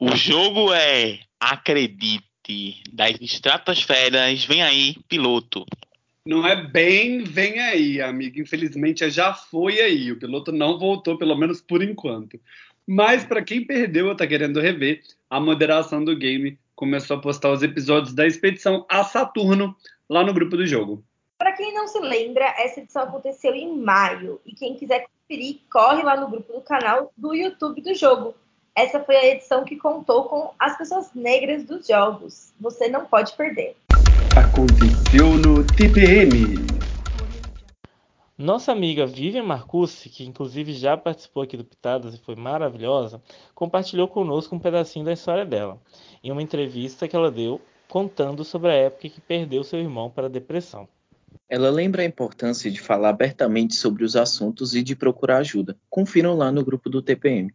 O 0.01 0.17
jogo 0.17 0.73
é 0.73 1.21
Acredite, 1.39 2.25
das 2.93 3.21
estratosferas, 3.21 4.45
vem 4.45 4.63
aí, 4.63 4.97
piloto. 5.09 5.65
Não 6.25 6.47
é 6.47 6.55
bem, 6.55 7.25
vem 7.25 7.59
aí, 7.59 8.01
amigo. 8.01 8.41
Infelizmente 8.41 9.09
já 9.11 9.35
foi 9.35 9.81
aí. 9.81 10.13
O 10.13 10.19
piloto 10.19 10.53
não 10.53 10.79
voltou, 10.79 11.19
pelo 11.19 11.37
menos 11.37 11.61
por 11.61 11.83
enquanto. 11.83 12.39
Mas 12.87 13.25
para 13.25 13.43
quem 13.43 13.65
perdeu 13.65 14.09
ou 14.09 14.17
tá 14.17 14.27
querendo 14.27 14.61
rever, 14.61 15.03
a 15.29 15.41
moderação 15.41 16.05
do 16.05 16.17
game 16.17 16.59
começou 16.75 17.17
a 17.17 17.21
postar 17.21 17.51
os 17.51 17.63
episódios 17.63 18.13
da 18.13 18.27
expedição 18.27 18.87
a 18.89 19.05
Saturno 19.05 19.75
lá 20.09 20.25
no 20.25 20.35
grupo 20.35 20.57
do 20.57 20.67
jogo. 20.67 21.05
Para 21.39 21.53
quem 21.53 21.75
não 21.75 21.89
se 21.89 21.99
lembra, 21.99 22.45
essa 22.59 22.81
edição 22.81 23.03
aconteceu 23.03 23.55
em 23.55 23.77
maio 23.77 24.41
e 24.47 24.55
quem 24.55 24.77
quiser 24.77 25.07
conferir, 25.07 25.61
corre 25.71 26.03
lá 26.03 26.17
no 26.17 26.31
grupo 26.31 26.53
do 26.53 26.61
canal 26.61 27.13
do 27.17 27.35
YouTube 27.35 27.81
do 27.81 27.95
jogo. 27.95 28.35
Essa 28.75 29.01
foi 29.01 29.17
a 29.17 29.27
edição 29.27 29.65
que 29.65 29.77
contou 29.77 30.25
com 30.25 30.51
as 30.59 30.79
pessoas 30.79 31.11
negras 31.15 31.63
dos 31.65 31.87
jogos. 31.87 32.55
Você 32.59 32.89
não 32.89 33.05
pode 33.05 33.35
perder. 33.35 33.77
Aconteceu 34.35 35.29
no 35.37 35.63
TPM. 35.63 36.57
Nossa 38.39 38.73
amiga 38.73 39.07
Vivian 39.07 39.43
Marcucci, 39.43 40.09
que 40.09 40.25
inclusive 40.25 40.73
já 40.73 40.97
participou 40.97 41.43
aqui 41.43 41.55
do 41.55 41.67
Pitadas 41.67 42.15
e 42.15 42.19
foi 42.19 42.35
maravilhosa, 42.35 43.23
compartilhou 43.55 44.09
conosco 44.09 44.57
um 44.57 44.59
pedacinho 44.59 45.05
da 45.05 45.13
história 45.13 45.45
dela, 45.45 45.79
em 46.25 46.33
uma 46.33 46.43
entrevista 46.43 47.07
que 47.07 47.15
ela 47.15 47.31
deu 47.31 47.61
contando 47.91 48.43
sobre 48.43 48.71
a 48.71 48.75
época 48.75 49.11
que 49.11 49.21
perdeu 49.21 49.63
seu 49.63 49.81
irmão 49.81 50.09
para 50.09 50.29
a 50.29 50.31
depressão. 50.31 50.89
Ela 51.47 51.69
lembra 51.69 52.01
a 52.01 52.07
importância 52.07 52.71
de 52.71 52.81
falar 52.81 53.11
abertamente 53.11 53.75
sobre 53.75 54.03
os 54.03 54.17
assuntos 54.17 54.75
e 54.75 54.83
de 54.83 54.97
procurar 54.97 55.39
ajuda. 55.39 55.77
Confiram 55.91 56.35
lá 56.35 56.51
no 56.51 56.65
grupo 56.65 56.89
do 56.89 57.03
TPM. 57.03 57.53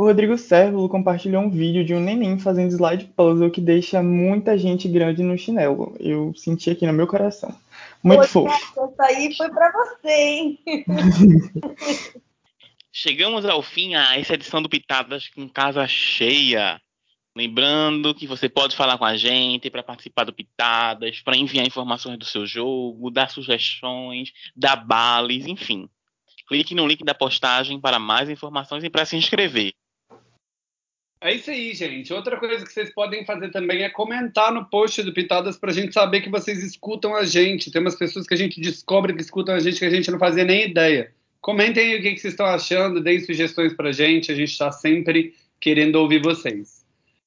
O 0.00 0.04
Rodrigo 0.04 0.38
Sérvulo 0.38 0.88
compartilhou 0.88 1.42
um 1.42 1.50
vídeo 1.50 1.84
de 1.84 1.94
um 1.94 2.00
neném 2.00 2.38
fazendo 2.38 2.70
slide 2.70 3.04
puzzle 3.14 3.50
que 3.50 3.60
deixa 3.60 4.02
muita 4.02 4.56
gente 4.56 4.88
grande 4.88 5.22
no 5.22 5.36
chinelo. 5.36 5.94
Eu 6.00 6.32
senti 6.34 6.70
aqui 6.70 6.86
no 6.86 6.92
meu 6.94 7.06
coração. 7.06 7.54
Muito 8.02 8.20
Poxa, 8.20 8.32
fofo. 8.32 8.94
Essa 8.94 9.04
aí 9.04 9.36
foi 9.36 9.50
para 9.50 9.70
você, 9.70 10.10
hein? 10.10 10.58
Chegamos 12.90 13.44
ao 13.44 13.60
fim 13.60 13.94
a 13.94 14.18
essa 14.18 14.32
edição 14.32 14.62
do 14.62 14.70
Pitadas 14.70 15.28
com 15.28 15.46
casa 15.46 15.86
cheia. 15.86 16.80
Lembrando 17.36 18.14
que 18.14 18.26
você 18.26 18.48
pode 18.48 18.74
falar 18.74 18.96
com 18.96 19.04
a 19.04 19.18
gente 19.18 19.68
para 19.68 19.82
participar 19.82 20.24
do 20.24 20.32
Pitadas, 20.32 21.20
para 21.20 21.36
enviar 21.36 21.66
informações 21.66 22.18
do 22.18 22.24
seu 22.24 22.46
jogo, 22.46 23.10
dar 23.10 23.28
sugestões, 23.28 24.32
dar 24.56 24.76
bales, 24.76 25.46
enfim. 25.46 25.90
Clique 26.48 26.74
no 26.74 26.86
link 26.86 27.04
da 27.04 27.14
postagem 27.14 27.78
para 27.78 27.98
mais 27.98 28.30
informações 28.30 28.82
e 28.82 28.88
para 28.88 29.04
se 29.04 29.14
inscrever. 29.14 29.74
É 31.22 31.34
isso 31.34 31.50
aí, 31.50 31.74
gente. 31.74 32.12
Outra 32.14 32.38
coisa 32.38 32.64
que 32.64 32.72
vocês 32.72 32.92
podem 32.94 33.26
fazer 33.26 33.50
também 33.50 33.82
é 33.82 33.90
comentar 33.90 34.50
no 34.50 34.64
post 34.64 35.02
do 35.02 35.12
Pitadas 35.12 35.58
pra 35.58 35.72
gente 35.72 35.92
saber 35.92 36.22
que 36.22 36.30
vocês 36.30 36.62
escutam 36.62 37.14
a 37.14 37.24
gente. 37.24 37.70
Tem 37.70 37.80
umas 37.80 37.94
pessoas 37.94 38.26
que 38.26 38.32
a 38.32 38.36
gente 38.36 38.58
descobre 38.58 39.12
que 39.12 39.20
escutam 39.20 39.54
a 39.54 39.60
gente 39.60 39.78
que 39.78 39.84
a 39.84 39.90
gente 39.90 40.10
não 40.10 40.18
fazia 40.18 40.44
nem 40.44 40.70
ideia. 40.70 41.12
Comentem 41.42 41.92
aí 41.92 41.98
o 41.98 42.02
que, 42.02 42.14
que 42.14 42.20
vocês 42.20 42.32
estão 42.32 42.46
achando, 42.46 43.02
deem 43.02 43.20
sugestões 43.20 43.74
pra 43.74 43.92
gente. 43.92 44.32
A 44.32 44.34
gente 44.34 44.50
está 44.50 44.72
sempre 44.72 45.34
querendo 45.60 45.96
ouvir 45.96 46.22
vocês. 46.22 46.86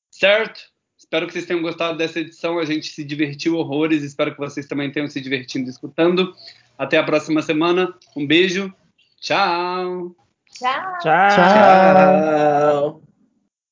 Certo? 0.10 0.74
Espero 0.98 1.28
que 1.28 1.34
vocês 1.34 1.46
tenham 1.46 1.62
gostado 1.62 1.96
dessa 1.96 2.20
edição. 2.20 2.58
A 2.58 2.66
gente 2.66 2.88
se 2.88 3.04
divertiu 3.04 3.58
horrores. 3.58 4.02
Espero 4.02 4.32
que 4.32 4.40
vocês 4.40 4.66
também 4.66 4.92
tenham 4.92 5.08
se 5.08 5.22
divertindo 5.22 5.70
escutando. 5.70 6.34
Até 6.80 6.98
a 6.98 7.04
próxima 7.04 7.44
semana. 7.44 7.94
Um 8.18 8.26
beijo. 8.26 8.74
Tchau. 9.22 10.16
Tchau. 10.52 10.98
Tchau. 11.00 11.30
Tchau. 11.30 13.03